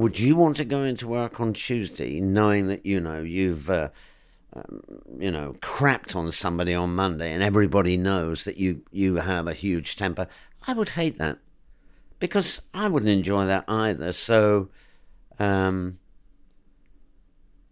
Would 0.00 0.18
you 0.18 0.34
want 0.34 0.56
to 0.56 0.64
go 0.64 0.82
into 0.82 1.06
work 1.06 1.40
on 1.40 1.52
Tuesday 1.52 2.20
knowing 2.20 2.68
that, 2.68 2.86
you 2.86 3.00
know, 3.00 3.20
you've, 3.20 3.68
uh, 3.68 3.90
um, 4.54 4.82
you 5.18 5.30
know, 5.30 5.54
crapped 5.60 6.16
on 6.16 6.32
somebody 6.32 6.72
on 6.72 6.94
Monday 6.94 7.30
and 7.34 7.42
everybody 7.42 7.98
knows 7.98 8.44
that 8.44 8.56
you, 8.56 8.80
you 8.90 9.16
have 9.16 9.46
a 9.46 9.52
huge 9.52 9.96
temper? 9.96 10.26
I 10.66 10.72
would 10.72 10.88
hate 10.88 11.18
that 11.18 11.36
because 12.18 12.62
I 12.72 12.88
wouldn't 12.88 13.10
enjoy 13.10 13.44
that 13.44 13.66
either. 13.68 14.12
So, 14.12 14.70
um, 15.38 15.98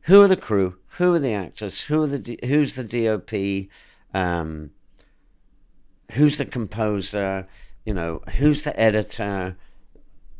who 0.03 0.23
are 0.23 0.29
the 0.29 0.37
crew? 0.37 0.77
Who 0.99 1.15
are 1.15 1.19
the 1.19 1.33
actors? 1.33 1.85
Who 1.85 2.03
are 2.03 2.09
the 2.09 2.39
who's 2.45 2.75
the 2.75 2.85
DOP? 2.85 3.71
Um, 4.13 4.73
who's 6.13 6.37
the 6.37 6.45
composer? 6.45 7.49
You 7.87 7.95
know, 7.95 8.21
who's 8.37 8.65
the 8.65 8.79
editor? 8.79 9.57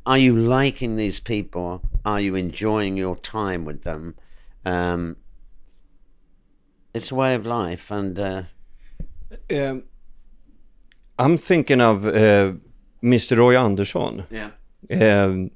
Are 0.09 0.17
you 0.17 0.35
liking 0.35 0.97
these 0.97 1.21
people? 1.21 1.83
Are 2.03 2.19
you 2.19 2.35
enjoying 2.35 2.97
your 2.97 3.15
time 3.15 3.67
with 3.67 3.83
them? 3.83 4.15
Um, 4.65 5.17
it's 6.95 7.13
a 7.13 7.15
way 7.15 7.35
of 7.35 7.45
life, 7.45 7.91
and 7.91 8.19
uh, 8.19 8.43
Um, 9.51 9.83
I'm 11.19 11.37
thinking 11.37 11.83
of 11.83 12.07
uh, 12.07 12.53
Mr. 13.03 13.37
Roy 13.37 13.55
Andersson. 13.55 14.25
yeah, 14.31 14.51
Um, 14.91 15.51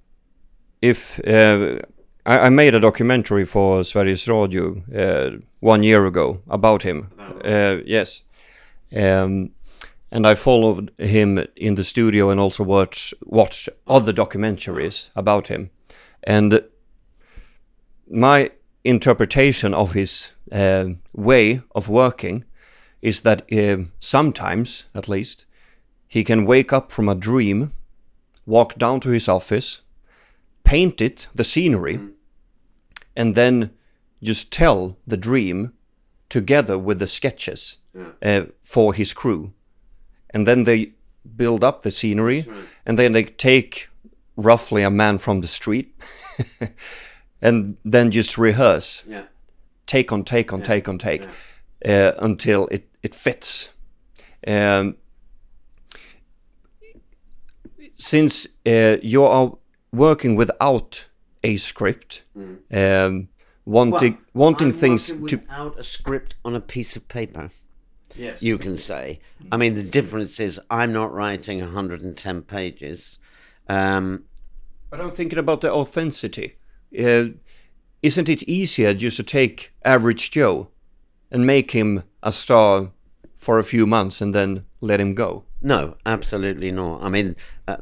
if 0.83 1.19
uh, 1.27 1.79
I, 2.27 2.47
I 2.47 2.49
made 2.51 2.75
a 2.75 2.81
documentary 2.81 3.47
for 3.47 3.85
Sveriges 3.85 4.29
Radio 4.29 4.83
uh, 4.95 5.39
one 5.61 5.83
year 5.83 6.05
ago 6.05 6.43
about 6.47 6.83
him. 6.83 7.09
Uh, 7.43 7.79
yes, 7.87 8.21
um, 8.95 9.53
and 10.13 10.27
I 10.27 10.35
followed 10.35 10.93
him 10.99 11.45
in 11.57 11.75
the 11.75 11.85
studio 11.85 12.29
and 12.31 12.39
also 12.39 12.63
watched 12.63 13.15
watched 13.25 13.71
other 13.87 14.13
documentaries 14.13 15.11
about 15.17 15.49
him. 15.49 15.71
And 16.23 16.63
my 18.11 18.51
interpretation 18.85 19.75
of 19.75 19.95
his 19.95 20.33
uh, 20.53 20.85
way 21.15 21.63
of 21.75 21.89
working 21.89 22.45
is 23.01 23.23
that 23.23 23.51
uh, 23.51 23.85
sometimes, 24.01 24.87
at 24.95 25.09
least, 25.09 25.47
he 26.07 26.25
can 26.25 26.45
wake 26.45 26.73
up 26.75 26.93
from 26.93 27.09
a 27.09 27.15
dream, 27.15 27.73
walk 28.45 28.75
down 28.79 29.01
to 29.01 29.11
his 29.11 29.29
office, 29.29 29.81
paint 30.63 31.01
it, 31.01 31.27
the 31.35 31.45
scenery, 31.45 31.99
and 33.17 33.35
then 33.35 33.71
just 34.23 34.53
tell 34.53 34.99
the 35.07 35.17
dream 35.17 35.73
together 36.29 36.79
with 36.79 36.99
the 36.99 37.07
sketches 37.07 37.79
uh, 38.23 38.43
for 38.61 38.93
his 38.93 39.15
crew. 39.15 39.53
And 40.33 40.47
then 40.47 40.65
they 40.65 40.93
build 41.37 41.63
up 41.63 41.83
the 41.83 41.91
scenery, 41.91 42.47
and 42.87 42.99
then 42.99 43.13
they 43.13 43.25
take 43.25 43.89
roughly 44.37 44.83
a 44.83 44.91
man 44.91 45.19
from 45.19 45.41
the 45.41 45.47
street 45.47 45.95
and 47.43 47.77
then 47.85 48.11
just 48.11 48.39
rehearse. 48.39 49.05
Yeah, 49.07 49.25
take 49.87 50.13
on 50.13 50.25
take 50.25 50.53
on 50.53 50.63
take 50.63 50.89
on 50.89 50.99
take 50.99 51.27
uh, 51.85 52.13
until 52.19 52.67
it, 52.69 52.89
it 53.03 53.15
fits. 53.15 53.71
Um, 54.47 54.97
since 57.95 58.47
uh, 58.67 58.97
you 59.03 59.25
are 59.25 59.53
working 59.93 60.35
without 60.35 61.07
a 61.45 61.57
script, 61.57 62.25
um, 62.73 63.29
wanting 63.65 64.19
wanting 64.35 64.69
I'm 64.69 64.73
things 64.73 65.09
to 65.09 65.37
without 65.37 65.79
a 65.79 65.83
script 65.83 66.37
on 66.45 66.55
a 66.55 66.61
piece 66.61 66.97
of 66.97 67.09
paper. 67.09 67.51
Yes. 68.17 68.43
you 68.43 68.59
can 68.59 68.77
say. 68.77 69.21
I 69.51 69.57
mean, 69.57 69.75
the 69.75 69.83
difference 69.83 70.41
is 70.41 70.61
I'm 70.71 70.93
not 70.93 71.13
writing 71.13 71.61
110 71.61 72.43
pages. 72.43 73.19
Um, 73.69 74.25
But 74.91 75.01
I'm 75.01 75.11
thinking 75.11 75.39
about 75.39 75.61
the 75.61 75.73
authenticity. 75.73 76.57
Uh, 76.99 77.25
isn't 78.03 78.29
it 78.29 78.43
easier 78.45 78.95
just 78.95 79.17
to 79.17 79.23
take 79.23 79.73
average 79.85 80.31
Joe 80.31 80.69
and 81.31 81.47
make 81.47 81.71
him 81.71 82.03
a 82.23 82.31
star 82.31 82.91
for 83.43 83.59
a 83.59 83.65
few 83.65 83.87
months 83.87 84.21
and 84.21 84.33
then 84.33 84.65
let 84.81 85.01
him 85.01 85.15
go. 85.15 85.45
No, 85.61 85.97
absolutely 86.07 86.71
not. 86.71 87.03
I 87.03 87.09
mean, 87.09 87.35
uh, 87.67 87.79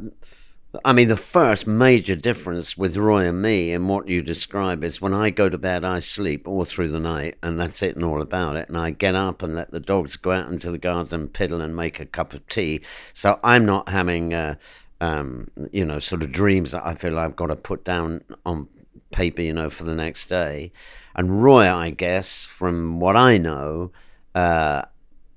I 0.85 0.93
mean, 0.93 1.09
the 1.09 1.17
first 1.17 1.67
major 1.67 2.15
difference 2.15 2.79
with 2.79 2.97
Roy 2.97 3.27
and 3.27 3.43
me 3.43 3.73
and 3.73 3.89
what 3.89 4.07
you 4.07 4.23
describe 4.23 4.85
is 4.85 5.01
when 5.01 5.13
I 5.13 5.31
go 5.31 5.49
to 5.49 5.59
bed, 5.59 5.85
I 5.85 5.99
sleep 5.99 6.47
all 6.47 6.65
through 6.65 6.89
the 6.89 7.01
night, 7.01 7.35
and 7.43 7.59
that's 7.59 7.83
it 7.83 7.97
and 7.97 8.05
all 8.05 8.23
about 8.23 8.55
it. 8.55 8.69
And 8.69 8.79
I 8.79 8.91
get 8.91 9.17
up 9.17 9.43
and 9.43 9.57
let 9.57 9.73
the 9.73 9.81
dogs 9.81 10.17
go 10.17 10.31
out 10.31 10.53
into 10.53 10.71
the 10.71 10.79
garden, 10.79 11.27
piddle, 11.27 11.61
and 11.61 11.75
make 11.75 11.99
a 11.99 12.07
cup 12.07 12.35
of 12.35 12.47
tea. 12.47 12.83
So 13.13 13.41
I'm 13.43 13.67
not 13.67 13.89
having, 13.89 14.33
uh, 14.33 14.55
um, 15.01 15.51
you 15.73 15.85
know, 15.85 15.99
sort 15.99 16.23
of 16.23 16.31
dreams 16.31 16.71
that 16.71 16.87
I 16.87 16.95
feel 16.95 17.19
I've 17.19 17.35
got 17.35 17.49
to 17.49 17.57
put 17.57 17.85
down 17.85 18.23
on 18.47 18.69
paper, 19.11 19.43
you 19.43 19.53
know, 19.53 19.71
for 19.71 19.83
the 19.83 19.97
next 19.97 20.29
day. 20.29 20.71
And 21.17 21.43
Roy, 21.43 21.69
I 21.69 21.91
guess, 21.91 22.47
from 22.47 23.01
what 23.01 23.17
I 23.17 23.39
know, 23.39 23.91
uh, 24.37 24.83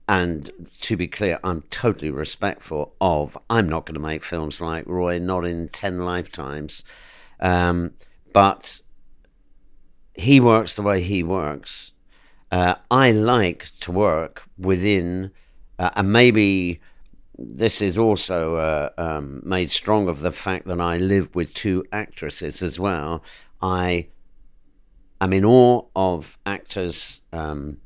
and 0.08 0.50
to 0.82 0.98
be 0.98 1.08
clear, 1.08 1.40
I'm 1.44 1.62
totally 1.64 2.12
respectful 2.12 2.94
of. 3.00 3.38
I'm 3.50 3.70
not 3.70 3.86
going 3.86 3.96
to 3.96 4.02
make 4.02 4.24
films 4.24 4.60
like 4.60 4.86
Roy, 4.86 5.20
not 5.20 5.46
in 5.46 5.68
ten 5.68 6.00
lifetimes. 6.00 6.84
Um, 7.40 7.94
but 8.34 8.82
he 10.14 10.40
works 10.40 10.76
the 10.76 10.82
way 10.82 11.02
he 11.02 11.24
works. 11.24 11.94
Uh, 12.52 12.76
I 12.92 13.12
like 13.12 13.70
to 13.80 13.92
work 13.92 14.44
within, 14.58 15.32
uh, 15.80 15.90
and 15.96 16.12
maybe 16.12 16.82
this 17.38 17.82
is 17.82 17.98
also 17.98 18.56
uh, 18.56 18.90
um, 18.98 19.42
made 19.44 19.72
strong 19.72 20.08
of 20.08 20.20
the 20.20 20.32
fact 20.32 20.68
that 20.68 20.80
I 20.80 20.98
live 20.98 21.34
with 21.34 21.54
two 21.54 21.84
actresses 21.92 22.62
as 22.62 22.80
well. 22.80 23.24
I 23.62 24.10
am 25.20 25.34
in 25.34 25.46
awe 25.46 25.86
of 25.96 26.38
actors. 26.46 27.22
Um, 27.32 27.78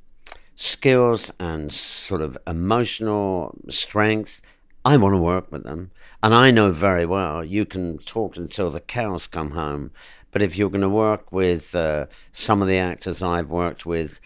skills 0.58 1.32
and 1.40 1.72
sort 1.72 2.22
of 2.22 2.38
emotional 2.46 3.56
strength. 3.70 4.42
I 4.84 4.98
want 4.98 5.14
to 5.14 5.22
work 5.22 5.52
with 5.52 5.64
them. 5.64 5.92
And 6.22 6.34
I 6.34 6.52
know 6.52 6.72
very 6.72 7.06
well 7.06 7.46
you 7.46 7.64
can 7.64 8.00
talk 8.00 8.36
until 8.36 8.72
the 8.72 8.82
cows 8.82 9.28
come 9.28 9.52
home. 9.52 9.92
But 10.32 10.42
if 10.42 10.58
you're 10.58 10.72
going 10.72 10.82
to 10.82 10.90
work 10.90 11.32
with 11.32 11.74
uh, 11.74 12.08
some 12.32 12.62
of 12.62 12.68
the 12.68 12.78
actors 12.78 13.24
I've 13.24 13.50
worked 13.50 13.86
with, 13.86 14.20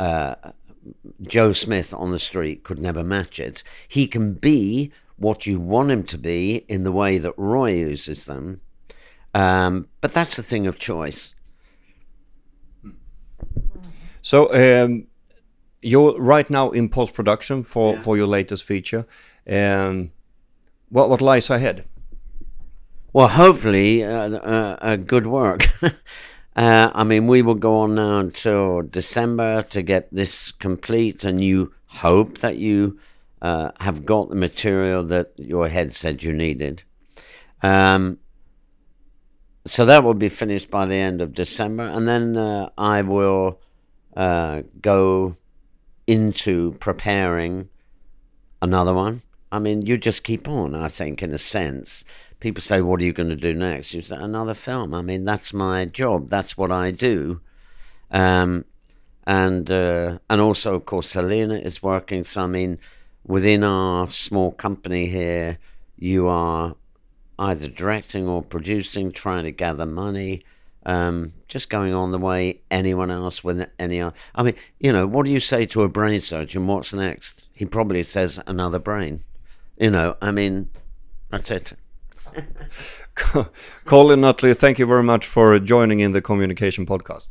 uh, 0.00 0.34
Joe 1.22 1.52
Smith 1.52 1.92
on 1.92 2.10
the 2.10 2.18
street 2.18 2.64
could 2.64 2.80
never 2.80 3.04
match 3.04 3.38
it. 3.38 3.62
He 3.86 4.06
can 4.06 4.32
be 4.34 4.92
what 5.16 5.46
you 5.46 5.60
want 5.60 5.90
him 5.90 6.04
to 6.04 6.18
be 6.18 6.56
in 6.68 6.84
the 6.84 6.92
way 6.92 7.18
that 7.18 7.34
Roy 7.36 7.74
uses 7.74 8.24
them. 8.24 8.60
Um, 9.34 9.88
but 10.00 10.14
that's 10.14 10.36
the 10.36 10.42
thing 10.42 10.66
of 10.66 10.78
choice. 10.78 11.34
So, 14.22 14.52
um, 14.54 15.06
you're 15.86 16.18
right 16.18 16.50
now 16.50 16.70
in 16.70 16.88
post 16.88 17.14
production 17.14 17.62
for 17.62 17.94
yeah. 17.94 18.00
for 18.00 18.16
your 18.16 18.26
latest 18.26 18.64
feature. 18.64 19.06
Um, 19.48 20.10
what 20.88 21.08
what 21.08 21.20
lies 21.20 21.48
ahead? 21.48 21.84
Well, 23.12 23.28
hopefully, 23.28 24.04
uh, 24.04 24.30
uh, 24.30 24.76
uh 24.80 24.96
good 24.96 25.26
work. 25.26 25.66
Uh, 26.56 26.90
I 26.94 27.04
mean, 27.04 27.26
we 27.26 27.42
will 27.42 27.54
go 27.54 27.80
on 27.80 27.96
now 27.96 28.18
until 28.18 28.80
December 28.80 29.60
to 29.60 29.82
get 29.82 30.08
this 30.10 30.52
complete, 30.52 31.22
and 31.22 31.44
you 31.44 31.74
hope 31.84 32.38
that 32.38 32.56
you 32.56 32.98
uh, 33.42 33.72
have 33.80 34.06
got 34.06 34.30
the 34.30 34.36
material 34.36 35.04
that 35.04 35.34
your 35.36 35.68
head 35.68 35.92
said 35.92 36.22
you 36.22 36.32
needed. 36.32 36.82
Um, 37.62 38.20
so 39.66 39.84
that 39.84 40.02
will 40.02 40.14
be 40.14 40.30
finished 40.30 40.70
by 40.70 40.86
the 40.86 40.94
end 40.94 41.20
of 41.20 41.34
December, 41.34 41.82
and 41.82 42.08
then 42.08 42.38
uh, 42.38 42.70
I 42.78 43.02
will 43.02 43.60
go 44.16 45.36
into 46.06 46.72
preparing 46.72 47.68
another 48.62 48.94
one. 48.94 49.22
I 49.50 49.58
mean, 49.58 49.82
you 49.86 49.96
just 49.96 50.24
keep 50.24 50.48
on, 50.48 50.74
I 50.74 50.88
think, 50.88 51.22
in 51.22 51.32
a 51.32 51.38
sense. 51.38 52.04
People 52.40 52.60
say, 52.60 52.80
What 52.80 53.00
are 53.00 53.04
you 53.04 53.12
going 53.12 53.28
to 53.28 53.36
do 53.36 53.54
next? 53.54 53.94
You 53.94 54.02
say, 54.02 54.16
Another 54.16 54.54
film. 54.54 54.94
I 54.94 55.02
mean, 55.02 55.24
that's 55.24 55.54
my 55.54 55.84
job. 55.86 56.28
That's 56.28 56.56
what 56.56 56.72
I 56.72 56.90
do. 56.90 57.40
Um, 58.10 58.64
and 59.26 59.70
uh, 59.70 60.18
and 60.30 60.40
also, 60.40 60.74
of 60.74 60.86
course, 60.86 61.12
Helena 61.14 61.58
is 61.58 61.82
working. 61.82 62.24
So, 62.24 62.44
I 62.44 62.46
mean, 62.46 62.78
within 63.24 63.64
our 63.64 64.08
small 64.08 64.52
company 64.52 65.06
here, 65.06 65.58
you 65.96 66.28
are 66.28 66.76
either 67.38 67.68
directing 67.68 68.28
or 68.28 68.42
producing, 68.42 69.10
trying 69.10 69.44
to 69.44 69.50
gather 69.50 69.86
money 69.86 70.42
um, 70.86 71.32
just 71.48 71.68
going 71.68 71.92
on 71.92 72.12
the 72.12 72.18
way 72.18 72.60
anyone 72.70 73.10
else 73.10 73.44
with 73.44 73.68
any. 73.78 74.00
I 74.02 74.42
mean, 74.42 74.54
you 74.78 74.92
know, 74.92 75.06
what 75.06 75.26
do 75.26 75.32
you 75.32 75.40
say 75.40 75.66
to 75.66 75.82
a 75.82 75.88
brain 75.88 76.20
surgeon? 76.20 76.66
What's 76.66 76.94
next? 76.94 77.48
He 77.52 77.66
probably 77.66 78.02
says 78.02 78.40
another 78.46 78.78
brain. 78.78 79.20
You 79.78 79.90
know, 79.90 80.16
I 80.22 80.30
mean, 80.30 80.70
that's 81.30 81.50
it. 81.50 81.72
Colin 83.84 84.20
Nutley, 84.20 84.54
thank 84.54 84.78
you 84.78 84.86
very 84.86 85.02
much 85.02 85.26
for 85.26 85.58
joining 85.58 86.00
in 86.00 86.12
the 86.12 86.20
Communication 86.20 86.86
Podcast. 86.86 87.26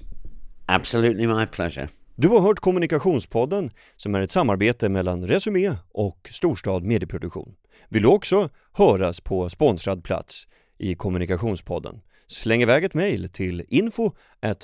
Absolutely 0.68 1.26
my 1.26 1.46
pleasure. 1.46 1.88
Du 2.18 2.28
har 2.28 2.42
hört 2.42 2.60
Kommunikationspodden 2.60 3.72
som 3.96 4.16
är 4.16 4.22
ett 4.22 4.32
samarbete 4.32 4.90
mellan 4.90 5.28
Resumé 5.28 5.76
och 5.92 6.30
Storstad 6.32 6.84
Medieproduktion. 6.84 7.56
Vill 7.90 8.02
du 8.02 8.08
också 8.08 8.50
höras 8.74 9.22
på 9.22 9.50
sponsrad 9.50 10.04
plats 10.04 10.48
i 10.78 10.96
Kommunikationspodden? 10.96 12.02
Släng 12.28 12.62
iväg 12.62 12.84
ett 12.84 12.94
mejl 12.94 13.30
till 13.30 13.66
info 13.70 14.12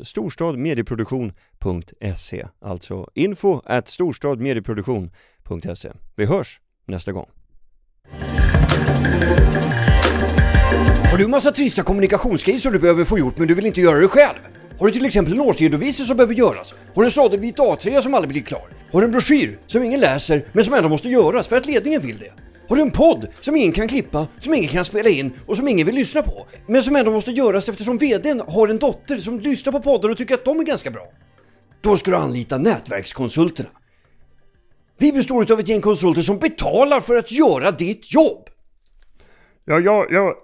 storstadmedieproduktion.se 0.01 2.47
Alltså 2.61 3.07
info 3.13 3.61
storstadmedieproduktion.se 3.85 5.91
Vi 6.15 6.25
hörs 6.25 6.61
nästa 6.85 7.11
gång. 7.11 7.29
Har 11.11 11.17
du 11.17 11.27
massa 11.27 11.51
trista 11.51 11.83
kommunikationsgrejer 11.83 12.59
som 12.59 12.73
du 12.73 12.79
behöver 12.79 13.05
få 13.05 13.19
gjort 13.19 13.37
men 13.37 13.47
du 13.47 13.53
vill 13.53 13.65
inte 13.65 13.81
göra 13.81 13.99
det 13.99 14.07
själv? 14.07 14.37
Har 14.79 14.87
du 14.87 14.93
till 14.93 15.05
exempel 15.05 15.33
en 15.33 15.41
årsredovisning 15.41 16.07
som 16.07 16.17
behöver 16.17 16.33
göras? 16.33 16.75
Har 16.95 17.01
du 17.01 17.05
en 17.05 17.11
sadelvit 17.11 17.57
A3 17.57 18.01
som 18.01 18.13
aldrig 18.13 18.29
blir 18.29 18.41
klar? 18.41 18.67
Har 18.91 19.01
du 19.01 19.05
en 19.05 19.11
broschyr 19.11 19.59
som 19.67 19.83
ingen 19.83 19.99
läser 19.99 20.45
men 20.51 20.63
som 20.63 20.73
ändå 20.73 20.89
måste 20.89 21.09
göras 21.09 21.47
för 21.47 21.55
att 21.55 21.65
ledningen 21.65 22.01
vill 22.01 22.19
det? 22.19 22.33
Har 22.71 22.75
du 22.75 22.81
en 22.81 22.91
podd 22.91 23.27
som 23.41 23.55
ingen 23.55 23.71
kan 23.71 23.87
klippa, 23.87 24.27
som 24.39 24.53
ingen 24.53 24.69
kan 24.69 24.85
spela 24.85 25.09
in 25.09 25.33
och 25.45 25.57
som 25.57 25.67
ingen 25.67 25.85
vill 25.85 25.95
lyssna 25.95 26.21
på? 26.21 26.47
Men 26.67 26.83
som 26.83 26.95
ändå 26.95 27.11
måste 27.11 27.31
göras 27.31 27.69
eftersom 27.69 27.97
VDn 27.97 28.41
har 28.47 28.67
en 28.67 28.77
dotter 28.77 29.17
som 29.17 29.39
lyssnar 29.39 29.71
på 29.71 29.79
poddar 29.79 30.09
och 30.09 30.17
tycker 30.17 30.33
att 30.33 30.45
de 30.45 30.59
är 30.59 30.63
ganska 30.63 30.91
bra? 30.91 31.07
Då 31.81 31.97
ska 31.97 32.11
du 32.11 32.17
anlita 32.17 32.57
Nätverkskonsulterna. 32.57 33.69
Vi 34.97 35.11
består 35.11 35.51
av 35.51 35.59
ett 35.59 35.67
gäng 35.67 35.81
konsulter 35.81 36.21
som 36.21 36.39
betalar 36.39 37.01
för 37.01 37.15
att 37.15 37.31
göra 37.31 37.71
ditt 37.71 38.13
jobb. 38.13 38.49
Ja, 39.65 39.79
ja, 39.79 40.07
ja. 40.09 40.35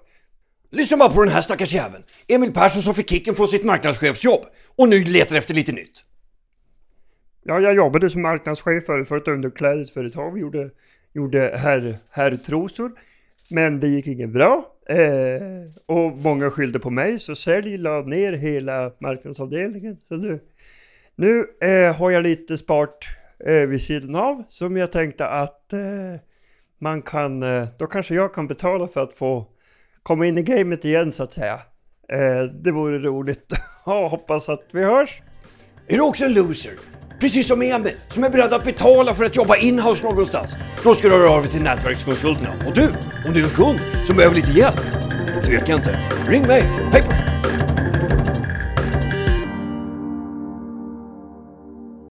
Lyssna 0.71 0.97
bara 0.97 1.09
på 1.09 1.23
den 1.23 1.33
här 1.33 1.41
stackars 1.41 1.73
jäveln. 1.73 2.03
Emil 2.27 2.53
Persson 2.53 2.81
som 2.81 2.93
fick 2.93 3.09
kicken 3.09 3.35
från 3.35 3.47
sitt 3.47 3.63
marknadschefsjobb 3.63 4.41
och 4.75 4.89
nu 4.89 5.03
letar 5.03 5.35
efter 5.35 5.53
lite 5.53 5.71
nytt. 5.71 6.03
Ja, 7.43 7.59
jag 7.59 7.75
jobbade 7.75 8.09
som 8.09 8.21
marknadschef 8.21 8.85
för 8.85 9.17
ett 9.17 9.27
underklädesföretag. 9.27 10.33
Vi 10.33 10.41
gjorde 10.41 10.69
gjorde 11.17 11.51
herr, 11.57 11.97
herrtrosor. 12.09 12.91
Men 13.49 13.79
det 13.79 13.87
gick 13.87 14.07
inget 14.07 14.29
bra. 14.29 14.65
Eh, 14.89 15.41
och 15.85 16.17
många 16.17 16.51
skyllde 16.51 16.79
på 16.79 16.89
mig 16.89 17.19
så 17.19 17.35
sälj 17.35 17.77
la 17.77 18.01
ner 18.01 18.33
hela 18.33 18.91
marknadsavdelningen. 18.99 19.97
Så 20.07 20.15
nu, 20.15 20.39
nu 21.15 21.45
eh, 21.61 21.95
har 21.95 22.11
jag 22.11 22.23
lite 22.23 22.57
spart 22.57 23.07
eh, 23.45 23.53
vid 23.53 23.81
sidan 23.81 24.15
av 24.15 24.43
som 24.47 24.77
jag 24.77 24.91
tänkte 24.91 25.27
att 25.27 25.73
eh, 25.73 25.79
man 26.79 27.01
kan, 27.01 27.43
eh, 27.43 27.67
då 27.79 27.87
kanske 27.87 28.15
jag 28.15 28.33
kan 28.33 28.47
betala 28.47 28.87
för 28.87 29.03
att 29.03 29.13
få 29.13 29.47
komma 30.03 30.25
in 30.25 30.37
i 30.37 30.43
gamet 30.43 30.85
igen 30.85 31.11
så 31.11 31.23
att 31.23 31.33
säga. 31.33 31.61
Eh, 32.09 32.43
det 32.43 32.71
vore 32.71 32.99
roligt. 32.99 33.53
hoppas 33.85 34.49
att 34.49 34.65
vi 34.71 34.83
hörs. 34.83 35.21
Är 35.87 35.95
du 35.95 36.01
också 36.01 36.25
en 36.25 36.33
loser? 36.33 36.96
Precis 37.19 37.47
som 37.47 37.61
Emil, 37.61 37.91
som 38.07 38.23
är 38.23 38.29
beredd 38.29 38.53
att 38.53 38.63
betala 38.63 39.13
för 39.13 39.25
att 39.25 39.35
jobba 39.35 39.57
inhouse 39.57 40.03
någonstans. 40.03 40.57
Då 40.83 40.95
ska 40.95 41.07
du 41.07 41.15
höra 41.15 41.29
av 41.29 41.41
dig 41.41 41.51
till 41.51 41.61
nätverkskonsulterna. 41.61 42.53
Och 42.67 42.73
du, 42.73 42.87
om 43.27 43.33
du 43.33 43.39
är 43.39 43.43
en 43.43 43.49
kund 43.49 43.79
som 44.05 44.15
behöver 44.15 44.35
lite 44.35 44.51
hjälp, 44.51 44.81
tveka 45.45 45.73
inte. 45.73 45.99
Ring 46.27 46.47
mig. 46.47 46.61
Hej 46.91 47.01
på 47.01 47.11
dig! 47.11 47.36